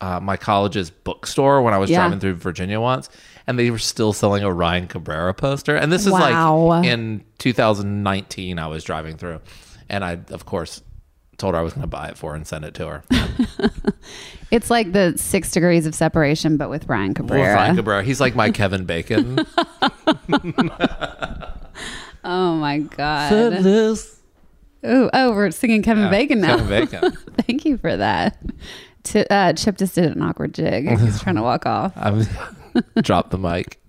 uh, 0.00 0.18
my 0.20 0.36
college's 0.36 0.90
bookstore 0.90 1.62
when 1.62 1.74
I 1.74 1.78
was 1.78 1.90
Yeah. 1.90 1.98
driving 2.00 2.20
through 2.20 2.34
Virginia 2.34 2.80
once 2.80 3.08
and 3.46 3.58
they 3.58 3.70
were 3.70 3.78
still 3.78 4.12
selling 4.12 4.42
a 4.44 4.52
Ryan 4.52 4.86
Cabrera 4.88 5.34
poster 5.34 5.76
and 5.76 5.90
this 5.92 6.06
is 6.06 6.12
Wow. 6.12 6.56
like 6.58 6.86
in 6.86 7.24
2019 7.38 8.58
I 8.58 8.66
was 8.66 8.82
driving 8.84 9.16
through 9.16 9.40
and 9.88 10.04
I 10.04 10.18
of 10.30 10.44
course 10.46 10.82
told 11.42 11.54
her 11.54 11.60
I 11.60 11.62
was 11.62 11.74
going 11.74 11.82
to 11.82 11.88
buy 11.88 12.06
it 12.06 12.16
for 12.16 12.30
her 12.30 12.36
and 12.36 12.46
send 12.46 12.64
it 12.64 12.72
to 12.74 12.86
her. 12.86 13.02
it's 14.52 14.70
like 14.70 14.92
the 14.92 15.12
six 15.16 15.50
degrees 15.50 15.86
of 15.86 15.94
separation, 15.94 16.56
but 16.56 16.70
with 16.70 16.88
With 16.88 17.16
Cabrera. 17.16 17.54
Ryan 17.54 17.76
Cabrera, 17.76 18.02
he's 18.04 18.20
like 18.20 18.34
my 18.34 18.50
Kevin 18.50 18.84
Bacon. 18.86 19.38
Oh 22.24 22.54
my 22.54 22.78
god. 22.78 23.32
Ooh, 23.32 25.10
oh, 25.12 25.32
we're 25.32 25.50
singing 25.50 25.82
Kevin 25.82 26.08
Bacon 26.08 26.40
now. 26.40 26.56
Kevin 26.56 26.68
Bacon. 26.68 27.10
Thank 27.38 27.64
you 27.64 27.78
for 27.78 27.96
that. 27.96 28.38
T- 29.02 29.26
uh, 29.28 29.54
Chip 29.54 29.76
just 29.76 29.96
did 29.96 30.14
an 30.14 30.22
awkward 30.22 30.54
jig. 30.54 30.88
He's 31.00 31.20
trying 31.20 31.34
to 31.34 31.42
walk 31.42 31.66
off. 31.66 31.92
I'm 31.96 32.24
drop 33.02 33.30
the 33.30 33.38
mic. 33.38 33.80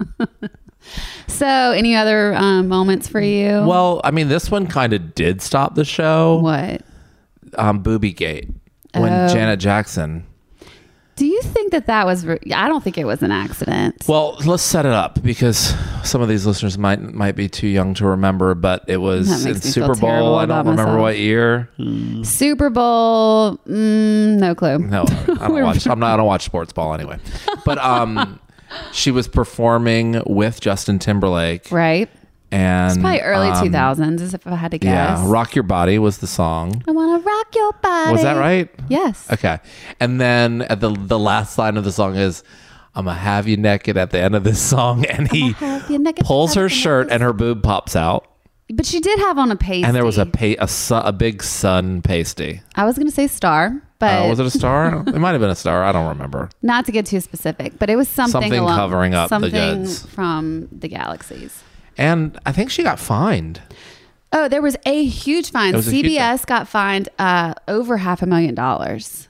So, 1.27 1.45
any 1.45 1.95
other 1.95 2.33
um, 2.33 2.67
moments 2.67 3.07
for 3.07 3.21
you? 3.21 3.63
Well, 3.67 4.01
I 4.03 4.09
mean, 4.09 4.29
this 4.29 4.49
one 4.49 4.65
kind 4.65 4.93
of 4.93 5.13
did 5.13 5.39
stop 5.43 5.75
the 5.75 5.85
show. 5.85 6.39
what? 6.39 6.81
Um, 7.57 7.79
Booby 7.79 8.13
Gate 8.13 8.49
when 8.93 9.11
Oh. 9.11 9.27
Janet 9.27 9.59
Jackson. 9.59 10.25
Do 11.15 11.27
you 11.27 11.43
think 11.43 11.71
that 11.73 11.85
that 11.85 12.07
was? 12.07 12.25
Re- 12.25 12.39
I 12.55 12.67
don't 12.67 12.83
think 12.83 12.97
it 12.97 13.05
was 13.05 13.21
an 13.21 13.29
accident. 13.31 14.03
Well, 14.07 14.35
let's 14.47 14.63
set 14.63 14.83
it 14.87 14.91
up 14.93 15.21
because 15.21 15.75
some 16.03 16.21
of 16.23 16.27
these 16.27 16.47
listeners 16.47 16.75
might 16.75 16.99
might 17.01 17.35
be 17.35 17.47
too 17.47 17.67
young 17.67 17.93
to 17.95 18.07
remember, 18.07 18.55
but 18.55 18.83
it 18.87 18.97
was 18.97 19.29
That 19.29 19.47
in 19.47 19.53
makes 19.53 19.63
me 19.63 19.71
Super 19.71 19.93
terrible 19.93 20.01
Bowl. 20.07 20.35
I 20.39 20.45
don't 20.47 20.57
about 20.61 20.71
remember 20.71 20.83
myself. 20.93 21.01
what 21.01 21.17
year. 21.19 21.69
Super 22.23 22.71
Bowl? 22.71 23.57
Mm, 23.67 24.39
no 24.39 24.55
clue. 24.55 24.79
No, 24.79 25.03
I 25.03 25.47
don't 25.47 25.53
watch. 25.63 25.85
I'm 25.85 25.99
not. 25.99 26.15
I 26.15 26.17
don't 26.17 26.25
watch 26.25 26.45
sports 26.45 26.73
ball 26.73 26.95
anyway. 26.95 27.19
But 27.63 27.77
um, 27.77 28.39
she 28.91 29.11
was 29.11 29.27
performing 29.27 30.23
with 30.25 30.61
Justin 30.61 30.97
Timberlake, 30.97 31.71
Right. 31.71 32.09
And 32.53 32.91
It's 32.91 32.99
probably 33.01 33.21
early 33.21 33.49
um, 33.49 33.67
2000s, 33.67 34.21
as 34.21 34.33
if 34.33 34.45
I 34.47 34.55
had 34.55 34.71
to 34.71 34.77
guess. 34.77 35.19
Yeah, 35.19 35.23
"Rock 35.29 35.55
Your 35.55 35.63
Body" 35.63 35.97
was 35.99 36.19
the 36.19 36.27
song. 36.27 36.83
I 36.87 36.91
want 36.91 37.21
to 37.21 37.27
rock 37.27 37.55
your 37.55 37.71
body. 37.73 38.11
Was 38.11 38.21
that 38.21 38.37
right? 38.37 38.69
Yes. 38.89 39.29
Okay. 39.31 39.59
And 39.99 40.21
then 40.21 40.61
at 40.63 40.79
the 40.79 40.91
the 40.91 41.19
last 41.19 41.57
line 41.57 41.77
of 41.77 41.83
the 41.83 41.91
song 41.91 42.15
is 42.15 42.43
I'm 42.95 43.05
gonna 43.05 43.17
have 43.17 43.47
you 43.47 43.57
naked 43.57 43.97
at 43.97 44.11
the 44.11 44.19
end 44.19 44.35
of 44.35 44.43
this 44.43 44.61
song 44.61 45.05
and 45.09 45.29
he 45.31 45.53
pulls 46.21 46.53
her 46.53 46.69
shirt 46.69 47.07
and 47.09 47.23
her 47.23 47.33
boob 47.33 47.63
pops 47.63 47.95
out 47.95 48.27
But 48.71 48.85
she 48.85 48.99
did 48.99 49.17
have 49.19 49.37
on 49.39 49.49
a 49.51 49.55
pasty. 49.55 49.83
and 49.83 49.95
there 49.95 50.05
was 50.05 50.17
a 50.19 50.25
pa- 50.27 50.55
a, 50.59 50.67
su- 50.67 50.95
a 50.95 51.11
big 51.11 51.41
sun 51.43 52.01
pasty. 52.03 52.61
I 52.75 52.85
was 52.85 52.95
going 52.97 53.07
to 53.07 53.13
say 53.13 53.27
star, 53.27 53.81
but 53.99 54.25
Uh, 54.25 54.29
was 54.29 54.39
it 54.39 54.45
a 54.45 54.51
star? 54.61 55.03
it 55.07 55.15
might 55.19 55.31
have 55.31 55.41
been 55.41 55.49
a 55.49 55.55
star. 55.55 55.83
I 55.83 55.91
don't 55.91 56.07
remember. 56.07 56.49
not 56.61 56.85
to 56.85 56.91
get 56.91 57.05
too 57.07 57.19
specific, 57.19 57.77
but 57.79 57.89
it 57.89 57.95
was 57.95 58.07
something, 58.07 58.31
Something 58.41 58.59
along, 58.59 58.77
covering 58.77 59.13
up 59.15 59.29
the 59.29 59.35
something 59.35 59.51
goods. 59.51 60.05
from 60.05 60.67
the 60.71 60.87
galaxies. 60.87 61.63
And 61.97 62.39
I 62.45 62.51
think 62.51 62.71
she 62.71 62.83
got 62.83 62.99
fined. 62.99 63.61
Oh, 64.31 64.47
there 64.47 64.61
was 64.61 64.75
a 64.85 65.03
huge 65.05 65.51
fine. 65.51 65.75
Was 65.75 65.85
huge 65.85 66.07
CBS 66.07 66.45
got 66.45 66.67
fined 66.67 67.09
uh, 67.19 67.53
over 67.67 67.97
half 67.97 68.21
a 68.21 68.25
million 68.25 68.55
dollars, 68.55 69.27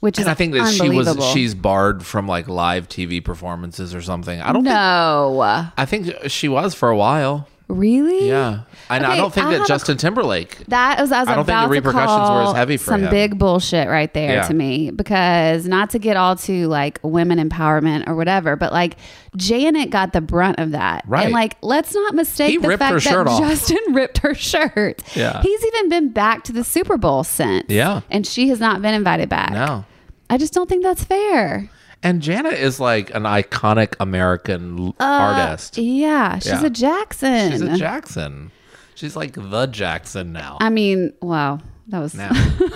which 0.00 0.18
is 0.18 0.24
And 0.26 0.30
I 0.30 0.34
think 0.34 0.52
that 0.52 0.70
she 0.72 0.90
was 0.90 1.16
she's 1.32 1.54
barred 1.54 2.04
from 2.04 2.28
like 2.28 2.46
live 2.46 2.88
TV 2.88 3.24
performances 3.24 3.94
or 3.94 4.02
something. 4.02 4.40
I 4.40 4.52
don't 4.52 4.64
know. 4.64 5.32
no, 5.32 5.68
I 5.78 5.86
think 5.86 6.28
she 6.28 6.48
was 6.48 6.74
for 6.74 6.90
a 6.90 6.96
while. 6.96 7.48
Really. 7.68 8.28
Yeah. 8.28 8.60
And 8.90 9.06
I 9.06 9.16
don't 9.16 9.32
think 9.32 9.46
I 9.46 9.50
that 9.52 9.56
have 9.58 9.64
a- 9.64 9.68
Justin 9.68 9.96
Timberlake 9.96 10.58
That 10.68 11.00
was 11.00 11.10
I 11.10 11.20
was 11.20 11.28
I 11.28 11.34
don't 11.36 11.46
think 11.46 11.60
the 11.62 11.68
repercussions 11.68 12.28
were 12.30 12.42
as 12.50 12.56
heavy 12.56 12.76
for 12.76 12.90
some 12.90 13.04
him. 13.04 13.10
big 13.10 13.38
bullshit 13.38 13.88
right 13.88 14.12
there 14.12 14.34
Yeah. 14.34 14.42
to 14.48 14.54
me 14.54 14.90
because 14.90 15.66
not 15.66 15.90
to 15.90 15.98
get 15.98 16.16
all 16.18 16.36
to 16.36 16.66
like 16.68 16.98
women 17.02 17.38
empowerment 17.48 18.06
or 18.06 18.14
whatever, 18.14 18.56
but 18.56 18.72
like 18.72 18.96
Janet 19.36 19.90
got 19.90 20.12
the 20.12 20.20
brunt 20.20 20.58
of 20.58 20.72
that, 20.72 21.04
Right. 21.06 21.24
And 21.24 21.32
like 21.32 21.56
let's 21.62 21.94
not 21.94 22.14
mistake 22.14 22.50
He 22.50 22.56
the 22.58 22.76
fact 22.76 23.02
that 23.04 23.26
off. 23.26 23.40
Justin 23.40 23.78
ripped 23.94 24.18
her 24.18 24.34
shirt. 24.34 25.02
Yeah. 25.16 25.40
he's 25.42 25.64
even 25.64 25.88
been 25.88 26.10
back 26.10 26.44
to 26.44 26.52
the 26.52 26.64
Super 26.64 26.98
Bowl 26.98 27.24
since. 27.24 27.64
Yeah. 27.68 28.02
and 28.10 28.26
she 28.26 28.48
has 28.50 28.60
not 28.60 28.82
been 28.82 28.94
invited 28.94 29.28
back. 29.28 29.52
No. 29.52 29.84
I 30.30 30.36
just 30.38 30.52
don't 30.52 30.68
think 30.68 30.82
that's 30.82 31.04
fair. 31.04 31.70
And 32.04 32.20
Janet 32.22 32.52
is 32.54 32.78
like 32.78 33.12
an 33.14 33.22
iconic 33.24 33.94
American 33.98 34.78
l- 34.78 34.96
uh, 35.00 35.04
artist. 35.04 35.78
Yeah, 35.78 36.38
she's 36.38 36.46
Yeah. 36.52 36.64
a 36.66 36.70
Jackson. 36.70 37.50
She's 37.52 37.60
a 37.62 37.76
Jackson. 37.76 38.50
She's 38.94 39.16
like 39.16 39.32
the 39.34 39.66
Jackson 39.66 40.32
now. 40.32 40.58
I 40.60 40.70
mean, 40.70 41.12
wow, 41.20 41.58
that 41.88 41.98
was 41.98 42.14
now. 42.14 42.30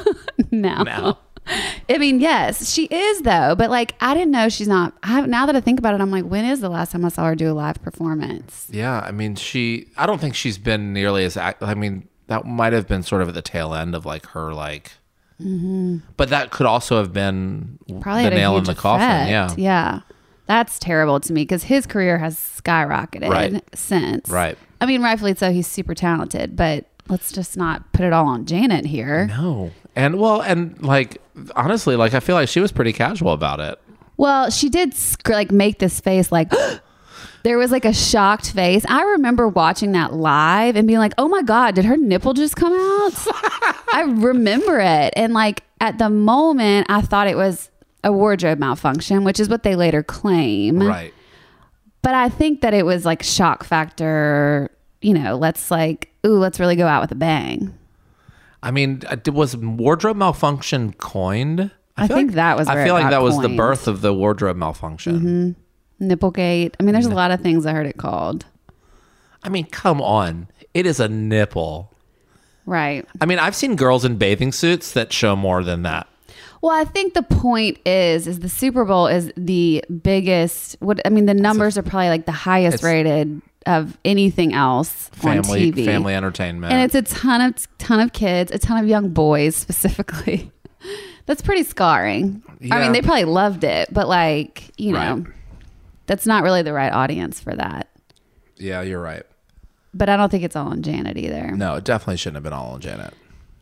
now. 0.50 0.82
now. 0.82 1.18
I 1.88 1.96
mean, 1.96 2.20
yes, 2.20 2.70
she 2.72 2.84
is 2.86 3.20
though, 3.22 3.54
but 3.54 3.70
like 3.70 3.94
I 4.00 4.12
didn't 4.14 4.32
know 4.32 4.48
she's 4.48 4.68
not. 4.68 4.92
I, 5.02 5.20
now 5.22 5.46
that 5.46 5.56
I 5.56 5.60
think 5.60 5.78
about 5.78 5.94
it, 5.94 6.00
I'm 6.00 6.10
like, 6.10 6.24
when 6.24 6.44
is 6.44 6.60
the 6.60 6.68
last 6.68 6.92
time 6.92 7.04
I 7.04 7.08
saw 7.08 7.24
her 7.26 7.34
do 7.34 7.50
a 7.50 7.54
live 7.54 7.80
performance? 7.82 8.66
Yeah, 8.70 9.00
I 9.00 9.12
mean, 9.12 9.34
she. 9.36 9.88
I 9.96 10.04
don't 10.06 10.20
think 10.20 10.34
she's 10.34 10.58
been 10.58 10.92
nearly 10.92 11.24
as. 11.24 11.36
I 11.36 11.54
mean, 11.74 12.08
that 12.26 12.44
might 12.44 12.72
have 12.74 12.86
been 12.88 13.02
sort 13.02 13.22
of 13.22 13.28
at 13.28 13.34
the 13.34 13.40
tail 13.42 13.74
end 13.74 13.94
of 13.94 14.04
like 14.04 14.26
her 14.28 14.52
like. 14.52 14.92
But 15.38 16.30
that 16.30 16.50
could 16.50 16.66
also 16.66 16.98
have 16.98 17.12
been 17.12 17.78
Mm-hmm. 17.88 18.00
Probably 18.00 18.24
the 18.24 18.30
nail 18.30 18.56
in 18.58 18.64
the 18.64 18.74
coffin. 18.74 19.28
Yeah. 19.28 19.54
yeah, 19.56 20.00
that's 20.46 20.78
terrible 20.78 21.20
to 21.20 21.32
me 21.32 21.42
because 21.42 21.62
his 21.64 21.86
career 21.86 22.18
has 22.18 22.36
skyrocketed 22.36 23.30
Right. 23.30 23.62
since. 23.74 24.28
Right. 24.28 24.58
I 24.80 24.86
mean, 24.86 25.00
rightfully 25.02 25.34
so. 25.34 25.50
He's 25.50 25.66
super 25.66 25.94
talented, 25.94 26.54
but 26.54 26.84
let's 27.08 27.32
just 27.32 27.56
not 27.56 27.90
put 27.92 28.04
it 28.04 28.12
all 28.12 28.26
on 28.26 28.44
Janet 28.44 28.84
here. 28.84 29.26
No. 29.28 29.70
And 29.96 30.18
well, 30.20 30.42
and 30.42 30.80
like 30.82 31.20
honestly, 31.56 31.96
like 31.96 32.12
I 32.14 32.20
feel 32.20 32.34
like 32.36 32.48
she 32.48 32.60
was 32.60 32.72
pretty 32.72 32.92
casual 32.92 33.32
about 33.32 33.58
it. 33.60 33.80
Well, 34.18 34.50
she 34.50 34.68
did 34.68 34.92
sc- 34.94 35.28
like 35.28 35.50
make 35.50 35.78
this 35.78 35.98
face 36.00 36.30
like 36.30 36.52
there 37.48 37.56
was 37.56 37.70
like 37.70 37.86
a 37.86 37.94
shocked 37.94 38.52
face. 38.52 38.84
I 38.86 39.02
remember 39.02 39.48
watching 39.48 39.92
that 39.92 40.12
live 40.12 40.76
and 40.76 40.86
being 40.86 40.98
like, 40.98 41.14
"Oh 41.16 41.28
my 41.28 41.40
god, 41.40 41.74
did 41.74 41.86
her 41.86 41.96
nipple 41.96 42.34
just 42.34 42.56
come 42.56 42.74
out?" 42.74 43.12
I 43.94 44.02
remember 44.06 44.78
it. 44.78 45.14
And 45.16 45.32
like 45.32 45.62
at 45.80 45.96
the 45.96 46.10
moment, 46.10 46.88
I 46.90 47.00
thought 47.00 47.26
it 47.26 47.38
was 47.38 47.70
a 48.04 48.12
wardrobe 48.12 48.58
malfunction, 48.58 49.24
which 49.24 49.40
is 49.40 49.48
what 49.48 49.62
they 49.62 49.76
later 49.76 50.02
claim. 50.02 50.82
Right. 50.82 51.14
But 52.02 52.14
I 52.14 52.28
think 52.28 52.60
that 52.60 52.74
it 52.74 52.84
was 52.84 53.06
like 53.06 53.22
shock 53.22 53.64
factor, 53.64 54.70
you 55.00 55.14
know, 55.14 55.36
let's 55.36 55.70
like, 55.70 56.12
ooh, 56.26 56.38
let's 56.38 56.60
really 56.60 56.76
go 56.76 56.86
out 56.86 57.00
with 57.00 57.12
a 57.12 57.16
bang. 57.16 57.74
I 58.62 58.72
mean, 58.72 59.02
uh, 59.08 59.16
was 59.32 59.56
wardrobe 59.56 60.18
malfunction 60.18 60.92
coined? 60.92 61.70
I 61.96 62.06
feel 62.08 62.16
think 62.18 62.30
like- 62.30 62.36
that 62.36 62.58
was 62.58 62.68
I 62.68 62.84
feel 62.84 62.92
like 62.92 63.08
that 63.08 63.22
was 63.22 63.36
the. 63.38 63.48
Mm-hmm. 63.48 63.56
birth 63.56 63.88
of 63.88 64.02
the 64.02 64.12
wardrobe 64.12 64.58
malfunction. 64.58 65.56
Nipplegate. 66.00 66.74
I 66.78 66.82
mean, 66.82 66.92
there's 66.92 67.06
a 67.06 67.10
lot 67.14 67.30
of 67.30 67.40
things 67.40 67.66
I 67.66 67.72
heard 67.72 67.86
it 67.86 67.96
called. 67.96 68.44
I 69.42 69.48
mean, 69.48 69.66
come 69.66 70.00
on, 70.00 70.48
it 70.74 70.86
is 70.86 71.00
a 71.00 71.08
nipple. 71.08 71.92
Right. 72.66 73.06
I 73.20 73.26
mean, 73.26 73.38
I've 73.38 73.54
seen 73.56 73.76
girls 73.76 74.04
in 74.04 74.16
bathing 74.16 74.52
suits 74.52 74.92
that 74.92 75.12
show 75.12 75.34
more 75.36 75.62
than 75.64 75.82
that. 75.82 76.06
Well, 76.60 76.72
I 76.72 76.84
think 76.84 77.14
the 77.14 77.22
point 77.22 77.78
is, 77.86 78.26
is 78.26 78.40
the 78.40 78.48
Super 78.48 78.84
Bowl 78.84 79.06
is 79.06 79.32
the 79.36 79.84
biggest. 80.02 80.76
What 80.80 81.00
I 81.06 81.08
mean, 81.08 81.26
the 81.26 81.34
numbers 81.34 81.78
are 81.78 81.82
probably 81.82 82.08
like 82.08 82.26
the 82.26 82.32
highest 82.32 82.82
rated 82.82 83.40
of 83.66 83.96
anything 84.04 84.52
else 84.54 85.08
on 85.22 85.38
TV. 85.38 85.84
family 85.84 86.14
entertainment. 86.14 86.72
and 86.72 86.82
it's 86.82 86.94
a 86.94 87.02
ton 87.02 87.40
of 87.40 87.78
ton 87.78 88.00
of 88.00 88.12
kids, 88.12 88.50
a 88.50 88.58
ton 88.58 88.82
of 88.82 88.88
young 88.88 89.10
boys 89.10 89.54
specifically. 89.66 90.50
That's 91.26 91.42
pretty 91.42 91.62
scarring. 91.62 92.42
I 92.70 92.80
mean, 92.80 92.92
they 92.92 93.02
probably 93.02 93.24
loved 93.24 93.62
it, 93.62 93.92
but 93.94 94.08
like 94.08 94.70
you 94.80 94.92
know, 94.92 95.16
Right. 95.24 95.26
That's 96.08 96.26
not 96.26 96.42
really 96.42 96.62
the 96.62 96.72
right 96.72 96.92
audience 96.92 97.38
for 97.38 97.54
that. 97.54 97.88
yeah, 98.56 98.82
you're 98.82 99.00
right. 99.00 99.22
But 99.94 100.08
I 100.08 100.16
don't 100.16 100.28
think 100.30 100.42
it's 100.44 100.56
all 100.56 100.68
on 100.68 100.82
Janet 100.82 101.16
either. 101.16 101.52
No, 101.52 101.76
it 101.76 101.84
definitely 101.84 102.16
shouldn't 102.16 102.36
have 102.36 102.42
been 102.42 102.52
all 102.52 102.72
on 102.72 102.80
Janet. 102.80 103.14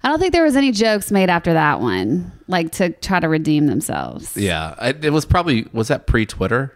I 0.02 0.08
don't 0.08 0.18
think 0.18 0.32
there 0.32 0.42
was 0.44 0.56
any 0.56 0.72
jokes 0.72 1.10
made 1.10 1.28
after 1.30 1.52
that 1.52 1.80
one, 1.80 2.32
like 2.48 2.72
to 2.72 2.90
try 2.90 3.20
to 3.20 3.28
redeem 3.28 3.66
themselves. 3.66 4.36
Yeah, 4.36 4.74
I, 4.78 4.88
it 4.90 5.12
was 5.12 5.24
probably 5.26 5.66
was 5.72 5.88
that 5.88 6.06
pre 6.06 6.24
Twitter. 6.26 6.72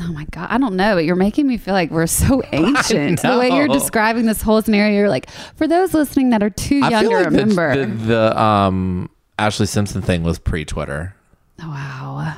Oh 0.00 0.12
my 0.12 0.26
god, 0.32 0.48
I 0.50 0.58
don't 0.58 0.76
know, 0.76 0.94
but 0.96 1.04
you're 1.04 1.16
making 1.16 1.46
me 1.46 1.56
feel 1.56 1.72
like 1.74 1.90
we're 1.90 2.06
so 2.06 2.42
ancient. 2.52 3.22
The 3.22 3.38
way 3.38 3.48
you're 3.50 3.68
describing 3.68 4.26
this 4.26 4.42
whole 4.42 4.60
scenario, 4.60 4.94
you're 4.98 5.08
like, 5.08 5.30
for 5.56 5.66
those 5.66 5.94
listening 5.94 6.30
that 6.30 6.42
are 6.42 6.50
too 6.50 6.76
young 6.76 7.04
to 7.04 7.08
like 7.10 7.24
remember. 7.26 7.86
the, 7.86 7.86
the 8.04 8.40
um 8.40 9.08
Ashlee 9.38 9.68
Simpson 9.68 10.02
thing 10.02 10.22
was 10.22 10.38
pre 10.38 10.64
Twitter. 10.64 11.14
oh, 11.62 11.68
wow. 11.68 12.36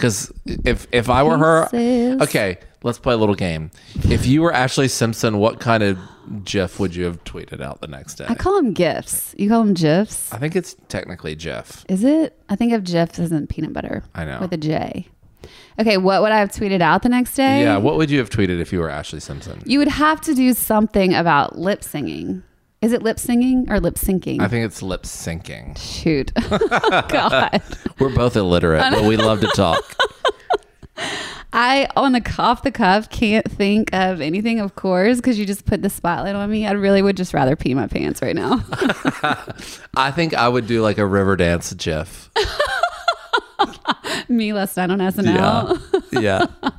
Because 0.00 0.32
if 0.46 0.86
if 0.92 1.10
I 1.10 1.22
were 1.22 1.36
her, 1.38 1.68
Pieces. 1.70 2.22
okay, 2.22 2.58
let's 2.82 2.98
play 2.98 3.14
a 3.14 3.16
little 3.16 3.34
game. 3.34 3.70
If 4.04 4.26
you 4.26 4.42
were 4.42 4.52
Ashlee 4.52 4.90
Simpson, 4.90 5.38
what 5.38 5.60
kind 5.60 5.82
of 5.82 5.98
GIF 6.44 6.80
would 6.80 6.94
you 6.94 7.04
have 7.04 7.22
tweeted 7.24 7.60
out 7.60 7.80
the 7.80 7.86
next 7.86 8.14
day? 8.14 8.26
I 8.28 8.34
call 8.34 8.56
them 8.56 8.72
gifs. 8.72 9.34
You 9.38 9.48
call 9.48 9.64
them 9.64 9.74
gifs? 9.74 10.32
I 10.32 10.38
think 10.38 10.56
it's 10.56 10.74
technically 10.88 11.34
GIF. 11.34 11.84
Is 11.88 12.04
it? 12.04 12.38
I 12.48 12.56
think 12.56 12.72
of 12.72 12.84
gifs 12.84 13.18
as 13.18 13.32
in 13.32 13.46
peanut 13.46 13.72
butter. 13.72 14.04
I 14.14 14.24
know. 14.24 14.38
With 14.40 14.52
a 14.52 14.56
J. 14.56 15.08
Okay, 15.78 15.96
what 15.96 16.20
would 16.22 16.32
I 16.32 16.38
have 16.38 16.50
tweeted 16.50 16.80
out 16.82 17.02
the 17.02 17.08
next 17.08 17.34
day? 17.34 17.62
Yeah, 17.62 17.78
what 17.78 17.96
would 17.96 18.10
you 18.10 18.18
have 18.18 18.28
tweeted 18.30 18.60
if 18.60 18.72
you 18.72 18.80
were 18.80 18.88
Ashlee 18.88 19.22
Simpson? 19.22 19.62
You 19.64 19.78
would 19.78 19.88
have 19.88 20.20
to 20.22 20.34
do 20.34 20.52
something 20.52 21.14
about 21.14 21.58
lip 21.58 21.82
singing. 21.82 22.42
Is 22.82 22.92
it 22.94 23.02
lip 23.02 23.18
singing 23.18 23.70
or 23.70 23.78
lip 23.78 23.96
syncing? 23.96 24.40
I 24.40 24.48
think 24.48 24.64
it's 24.64 24.80
lip 24.80 25.02
syncing. 25.02 25.76
Shoot. 25.78 26.32
Oh, 26.92 27.06
God. 27.08 27.62
We're 27.98 28.14
both 28.14 28.36
illiterate, 28.36 28.82
but 28.90 29.04
we 29.04 29.16
love 29.16 29.40
to 29.40 29.48
talk. 29.48 29.96
I 31.52 31.88
on 31.96 32.12
the 32.12 32.34
off 32.38 32.62
the 32.62 32.70
cuff 32.70 33.10
can't 33.10 33.48
think 33.50 33.92
of 33.92 34.20
anything, 34.20 34.60
of 34.60 34.76
course, 34.76 35.16
because 35.16 35.38
you 35.38 35.44
just 35.46 35.66
put 35.66 35.82
the 35.82 35.90
spotlight 35.90 36.34
on 36.34 36.50
me. 36.50 36.66
I 36.66 36.72
really 36.72 37.02
would 37.02 37.16
just 37.16 37.34
rather 37.34 37.56
pee 37.56 37.74
my 37.74 37.86
pants 37.86 38.22
right 38.22 38.34
now. 38.36 38.64
I 39.96 40.10
think 40.14 40.32
I 40.34 40.48
would 40.48 40.66
do 40.66 40.80
like 40.82 40.98
a 40.98 41.06
river 41.06 41.36
dance 41.36 41.72
GIF. 41.74 42.30
me 44.28 44.52
last 44.52 44.76
night 44.76 44.90
on 44.90 44.98
SNL, 45.00 45.80
Yeah. 46.12 46.20
Yeah. 46.20 46.70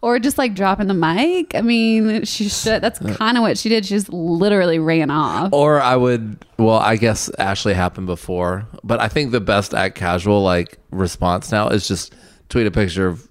Or 0.00 0.18
just 0.20 0.38
like 0.38 0.54
dropping 0.54 0.86
the 0.86 0.94
mic. 0.94 1.56
I 1.56 1.60
mean, 1.60 2.24
she 2.24 2.48
should. 2.48 2.82
That's 2.82 3.00
uh, 3.00 3.14
kind 3.14 3.36
of 3.36 3.42
what 3.42 3.58
she 3.58 3.68
did. 3.68 3.84
She 3.84 3.94
just 3.94 4.12
literally 4.12 4.78
ran 4.78 5.10
off. 5.10 5.52
Or 5.52 5.80
I 5.80 5.96
would, 5.96 6.44
well, 6.56 6.78
I 6.78 6.96
guess 6.96 7.28
Ashlee 7.38 7.74
happened 7.74 8.06
before, 8.06 8.68
but 8.84 9.00
I 9.00 9.08
think 9.08 9.32
the 9.32 9.40
best 9.40 9.74
at 9.74 9.96
casual 9.96 10.42
like 10.42 10.78
response 10.90 11.50
now 11.50 11.68
is 11.68 11.88
just 11.88 12.14
tweet 12.48 12.66
a 12.66 12.70
picture 12.70 13.08
of 13.08 13.28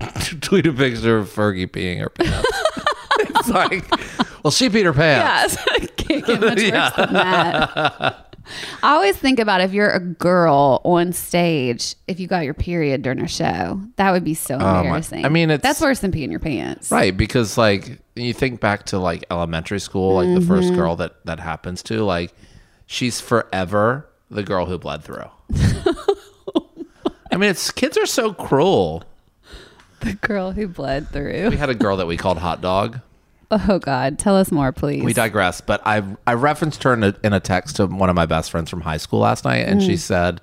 tweet 0.40 0.66
a 0.66 0.72
picture 0.72 1.18
of 1.18 1.28
Fergie 1.28 1.68
peeing 1.68 2.00
her 2.00 2.08
pants. 2.08 2.48
it's 3.18 3.48
like, 3.48 3.88
well, 4.42 4.50
she 4.50 4.68
peed 4.68 4.84
her 4.84 4.92
pants. 4.92 5.56
Yes, 5.66 5.90
can't 5.96 6.26
get 6.26 6.40
much 6.40 6.58
worse 6.58 6.92
than 6.96 7.12
that. 7.12 8.25
I 8.82 8.94
always 8.94 9.16
think 9.16 9.38
about 9.38 9.60
if 9.60 9.72
you're 9.72 9.90
a 9.90 10.00
girl 10.00 10.80
on 10.84 11.12
stage, 11.12 11.94
if 12.06 12.20
you 12.20 12.26
got 12.26 12.44
your 12.44 12.54
period 12.54 13.02
during 13.02 13.20
a 13.20 13.28
show, 13.28 13.80
that 13.96 14.10
would 14.12 14.24
be 14.24 14.34
so 14.34 14.58
my- 14.58 14.78
embarrassing. 14.80 15.24
I 15.24 15.28
mean, 15.28 15.50
it's- 15.50 15.62
that's 15.62 15.80
worse 15.80 16.00
than 16.00 16.12
peeing 16.12 16.30
your 16.30 16.40
pants. 16.40 16.90
Right, 16.90 17.16
because 17.16 17.56
like 17.58 17.98
you 18.14 18.32
think 18.32 18.60
back 18.60 18.86
to 18.86 18.98
like 18.98 19.24
elementary 19.30 19.80
school, 19.80 20.14
like 20.16 20.34
the 20.34 20.46
first 20.46 20.68
Mm-hmm. 20.68 20.76
girl 20.76 20.96
that 20.96 21.24
that 21.26 21.40
happens 21.40 21.82
to, 21.84 22.02
like 22.04 22.32
she's 22.86 23.20
forever 23.20 24.06
the 24.30 24.42
girl 24.42 24.66
who 24.66 24.78
bled 24.78 25.02
through. 25.04 25.28
I 27.32 27.36
mean, 27.38 27.50
it's 27.50 27.70
kids 27.70 27.96
are 27.98 28.06
so 28.06 28.32
cruel. 28.32 29.02
The 30.00 30.14
girl 30.14 30.52
who 30.52 30.68
bled 30.68 31.08
through. 31.08 31.50
We 31.50 31.56
had 31.56 31.70
a 31.70 31.74
girl 31.74 31.96
that 31.98 32.06
we 32.06 32.16
called 32.16 32.38
Hot 32.38 32.60
Dog. 32.60 33.00
Oh 33.50 33.78
God, 33.78 34.18
tell 34.18 34.36
us 34.36 34.50
more, 34.50 34.72
please. 34.72 35.02
We 35.02 35.12
digress, 35.12 35.60
but 35.60 35.80
I 35.86 36.02
I 36.26 36.34
referenced 36.34 36.82
her 36.82 36.92
in 36.94 37.04
a, 37.04 37.14
in 37.22 37.32
a 37.32 37.40
text 37.40 37.76
to 37.76 37.86
one 37.86 38.08
of 38.10 38.16
my 38.16 38.26
best 38.26 38.50
friends 38.50 38.68
from 38.70 38.80
high 38.80 38.96
school 38.96 39.20
last 39.20 39.44
night, 39.44 39.66
and 39.68 39.80
Mm. 39.80 39.86
she 39.86 39.96
said, 39.96 40.40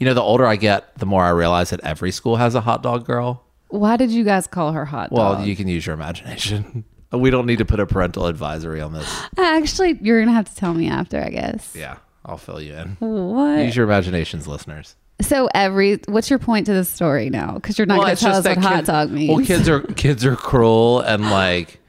"You 0.00 0.06
know, 0.06 0.14
the 0.14 0.22
older 0.22 0.46
I 0.46 0.56
get, 0.56 0.96
the 0.98 1.06
more 1.06 1.22
I 1.24 1.30
realize 1.30 1.70
that 1.70 1.80
every 1.84 2.10
school 2.10 2.36
has 2.36 2.54
a 2.54 2.60
hot 2.62 2.82
dog 2.82 3.04
girl." 3.06 3.44
Why 3.68 3.96
did 3.96 4.10
you 4.10 4.24
guys 4.24 4.46
call 4.46 4.72
her 4.72 4.84
hot 4.84 5.10
dog? 5.10 5.18
Well, 5.18 5.34
dog? 5.36 5.46
you 5.46 5.56
can 5.56 5.68
use 5.68 5.86
your 5.86 5.94
imagination. 5.94 6.84
We 7.14 7.28
don't 7.28 7.44
need 7.44 7.58
to 7.58 7.66
put 7.66 7.78
a 7.78 7.84
parental 7.84 8.24
advisory 8.26 8.80
on 8.80 8.94
this. 8.94 9.06
Actually, 9.36 9.98
you're 10.00 10.18
gonna 10.22 10.32
have 10.32 10.48
to 10.48 10.54
tell 10.56 10.72
me 10.72 10.88
after, 10.88 11.22
I 11.22 11.28
guess. 11.28 11.74
Yeah, 11.78 11.96
I'll 12.24 12.38
fill 12.38 12.58
you 12.58 12.72
in. 12.72 12.96
What? 13.00 13.58
Use 13.66 13.76
your 13.76 13.84
imaginations, 13.84 14.48
listeners. 14.48 14.96
So 15.20 15.46
every, 15.54 16.00
what's 16.08 16.30
your 16.30 16.38
point 16.38 16.64
to 16.68 16.72
the 16.72 16.86
story 16.86 17.28
now? 17.28 17.52
Because 17.52 17.76
you're 17.76 17.84
not 17.84 17.98
Well, 17.98 18.06
gonna 18.06 18.16
tell 18.16 18.30
us 18.36 18.46
what 18.46 18.54
that 18.54 18.58
hot 18.64 18.84
dog 18.86 19.10
means. 19.10 19.28
Well, 19.36 19.44
kids 19.44 19.68
are 19.68 19.80
kids 19.82 20.24
are 20.24 20.36
cruel, 20.36 21.00
and 21.00 21.30
like 21.30 21.80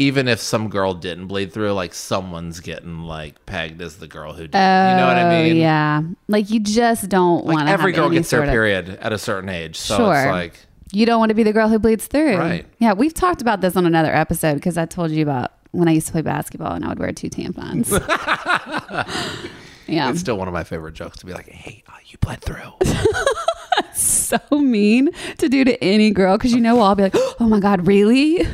even 0.00 0.28
if 0.28 0.40
some 0.40 0.68
girl 0.70 0.94
didn't 0.94 1.26
bleed 1.26 1.52
through, 1.52 1.72
like 1.72 1.92
someone's 1.94 2.60
getting 2.60 3.00
like 3.02 3.44
pegged 3.46 3.82
as 3.82 3.96
the 3.98 4.06
girl 4.08 4.32
who 4.32 4.44
did. 4.48 4.54
you 4.54 4.60
know 4.96 5.06
what 5.06 5.16
I 5.16 5.24
Oh, 5.40 5.42
mean? 5.44 5.56
Yeah, 5.56 6.02
like 6.26 6.48
you 6.50 6.58
just 6.58 7.08
don't 7.10 7.44
Like 7.44 7.54
want 7.56 7.68
to. 7.68 7.72
every 7.72 7.92
girl 7.92 8.08
gets 8.08 8.30
their 8.30 8.42
of- 8.44 8.48
period 8.50 8.88
at 9.00 9.12
a 9.12 9.18
certain 9.18 9.48
age, 9.50 9.76
so 9.76 9.96
Sure. 9.98 10.14
it's 10.16 10.26
like 10.26 10.60
You 10.92 11.04
don't 11.06 11.20
want 11.20 11.28
to 11.30 11.34
be 11.34 11.42
the 11.42 11.52
girl 11.52 11.68
who 11.68 11.78
bleeds 11.78 12.06
through. 12.06 12.36
Right. 12.38 12.64
Yeah, 12.78 12.94
we've 12.94 13.14
talked 13.14 13.40
about 13.42 13.60
this 13.60 13.76
on 13.76 13.84
another 13.86 14.12
episode 14.14 14.54
because 14.54 14.76
I 14.78 14.86
told 14.86 15.10
you 15.12 15.22
about 15.22 15.52
when 15.72 15.86
I 15.86 15.92
used 15.92 16.06
to 16.08 16.12
play 16.12 16.22
basketball 16.22 16.72
and 16.72 16.84
I 16.84 16.88
would 16.88 16.98
wear 16.98 17.12
two 17.12 17.28
tampons. 17.30 17.90
yeah. 19.86 20.10
it's 20.10 20.20
still 20.20 20.36
one 20.38 20.48
of 20.48 20.54
my 20.54 20.64
favorite 20.64 20.94
jokes 20.94 21.18
to 21.18 21.26
be 21.26 21.32
like, 21.32 21.48
"Hey, 21.48 21.82
uh, 21.88 21.92
you 22.06 22.16
bled 22.18 22.40
through." 22.40 22.72
so 23.94 24.38
mean 24.50 25.10
to 25.38 25.48
do 25.48 25.62
to 25.64 25.82
any 25.84 26.10
girl 26.10 26.36
because 26.38 26.52
you 26.52 26.60
know 26.60 26.80
I'll 26.80 26.94
be 26.94 27.04
like, 27.04 27.14
oh 27.40 27.46
my 27.48 27.60
God, 27.60 27.86
really? 27.86 28.46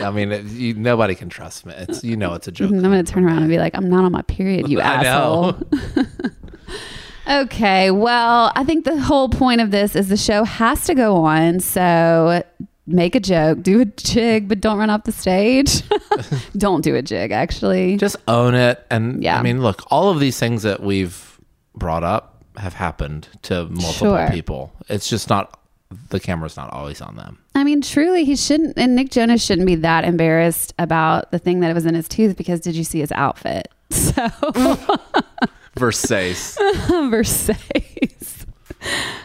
I 0.00 0.10
mean, 0.10 0.32
it, 0.32 0.44
you, 0.46 0.74
nobody 0.74 1.14
can 1.14 1.28
trust 1.28 1.66
me. 1.66 1.74
It's 1.76 2.02
you 2.04 2.16
know, 2.16 2.34
it's 2.34 2.48
a 2.48 2.52
joke. 2.52 2.70
I'm 2.70 2.80
going 2.82 3.04
to 3.04 3.12
turn 3.12 3.24
around 3.24 3.38
and 3.38 3.48
be 3.48 3.58
like, 3.58 3.74
I'm 3.74 3.88
not 3.88 4.04
on 4.04 4.12
my 4.12 4.22
period, 4.22 4.68
you 4.68 4.80
asshole. 4.82 5.56
okay, 7.30 7.90
well, 7.90 8.52
I 8.54 8.64
think 8.64 8.84
the 8.84 8.98
whole 9.00 9.28
point 9.28 9.60
of 9.60 9.70
this 9.70 9.96
is 9.96 10.08
the 10.08 10.16
show 10.16 10.44
has 10.44 10.84
to 10.86 10.94
go 10.94 11.24
on. 11.24 11.60
So 11.60 12.42
make 12.86 13.14
a 13.14 13.20
joke, 13.20 13.62
do 13.62 13.80
a 13.80 13.84
jig, 13.86 14.48
but 14.48 14.60
don't 14.60 14.78
run 14.78 14.90
off 14.90 15.04
the 15.04 15.12
stage. 15.12 15.82
don't 16.56 16.82
do 16.82 16.94
a 16.94 17.02
jig, 17.02 17.32
actually. 17.32 17.96
Just 17.96 18.16
own 18.28 18.54
it, 18.54 18.84
and 18.90 19.22
Yeah. 19.22 19.38
I 19.38 19.42
mean, 19.42 19.62
look, 19.62 19.82
all 19.90 20.10
of 20.10 20.20
these 20.20 20.38
things 20.38 20.62
that 20.64 20.82
we've 20.82 21.40
brought 21.74 22.04
up 22.04 22.44
have 22.56 22.74
happened 22.74 23.28
to 23.42 23.64
multiple 23.66 24.16
Sure. 24.16 24.28
people. 24.30 24.72
It's 24.88 25.08
just 25.08 25.28
not 25.30 25.58
the 26.10 26.20
camera's 26.20 26.56
not 26.56 26.72
always 26.72 27.00
on 27.00 27.16
them. 27.16 27.38
I 27.54 27.64
mean, 27.64 27.80
truly, 27.82 28.24
he 28.24 28.36
shouldn't, 28.36 28.78
and 28.78 28.94
Nick 28.94 29.10
Jonas 29.10 29.44
shouldn't 29.44 29.66
be 29.66 29.76
that 29.76 30.04
embarrassed 30.04 30.74
about 30.78 31.30
the 31.30 31.38
thing 31.38 31.60
that 31.60 31.74
was 31.74 31.86
in 31.86 31.94
his 31.94 32.08
tooth 32.08 32.36
because 32.36 32.60
did 32.60 32.74
you 32.74 32.84
see 32.84 33.00
his 33.00 33.12
outfit? 33.12 33.68
So, 33.90 34.22
Versace. 35.76 36.56
Versace. 37.10 38.46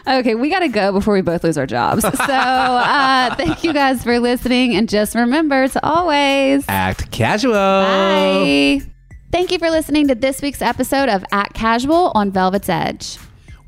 Okay, 0.06 0.34
we 0.34 0.48
got 0.48 0.60
to 0.60 0.68
go 0.68 0.92
before 0.92 1.14
we 1.14 1.20
both 1.20 1.44
lose 1.44 1.58
our 1.58 1.66
jobs. 1.66 2.02
So, 2.02 2.08
uh, 2.12 3.34
thank 3.34 3.62
you 3.64 3.72
guys 3.72 4.02
for 4.02 4.18
listening. 4.18 4.74
And 4.74 4.88
just 4.88 5.14
remember 5.14 5.68
to 5.68 5.84
always 5.86 6.64
Act 6.68 7.10
casual. 7.10 7.52
bye. 7.52 8.80
Thank 9.32 9.52
you 9.52 9.58
for 9.58 9.70
listening 9.70 10.08
to 10.08 10.14
this 10.14 10.40
week's 10.42 10.62
episode 10.62 11.08
of 11.08 11.24
Act 11.30 11.54
Casual 11.54 12.10
on 12.14 12.30
Velvet's 12.32 12.68
Edge. 12.68 13.18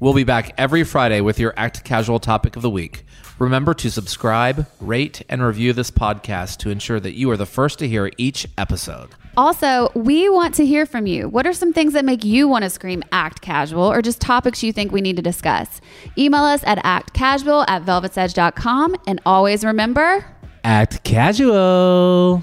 We'll 0.02 0.14
be 0.14 0.24
back 0.24 0.52
every 0.58 0.82
Friday 0.82 1.20
with 1.20 1.38
your 1.38 1.54
Act 1.56 1.84
Casual 1.84 2.18
topic 2.18 2.56
of 2.56 2.62
the 2.62 2.70
week. 2.70 3.06
Remember 3.38 3.72
to 3.74 3.88
subscribe, 3.88 4.66
rate, 4.80 5.22
and 5.28 5.40
review 5.40 5.72
this 5.72 5.92
podcast 5.92 6.56
to 6.56 6.70
ensure 6.70 6.98
that 6.98 7.12
you 7.12 7.30
are 7.30 7.36
the 7.36 7.46
first 7.46 7.78
to 7.78 7.86
hear 7.86 8.10
each 8.18 8.48
episode. 8.58 9.10
Also, 9.36 9.92
we 9.94 10.28
want 10.28 10.56
to 10.56 10.66
hear 10.66 10.86
from 10.86 11.06
you. 11.06 11.28
What 11.28 11.46
are 11.46 11.52
some 11.52 11.72
things 11.72 11.92
that 11.92 12.04
make 12.04 12.24
you 12.24 12.48
want 12.48 12.64
to 12.64 12.70
scream 12.70 13.04
act 13.12 13.42
casual 13.42 13.84
or 13.84 14.02
just 14.02 14.20
topics 14.20 14.60
you 14.64 14.72
think 14.72 14.90
we 14.90 15.00
need 15.00 15.14
to 15.14 15.22
discuss? 15.22 15.80
Email 16.18 16.42
us 16.42 16.64
at 16.64 16.78
actcasual 16.78 17.64
at 17.68 17.84
velvetsedge.com. 17.84 18.96
And 19.06 19.20
always 19.24 19.64
remember, 19.64 20.26
Act 20.64 21.04
casual. 21.04 22.42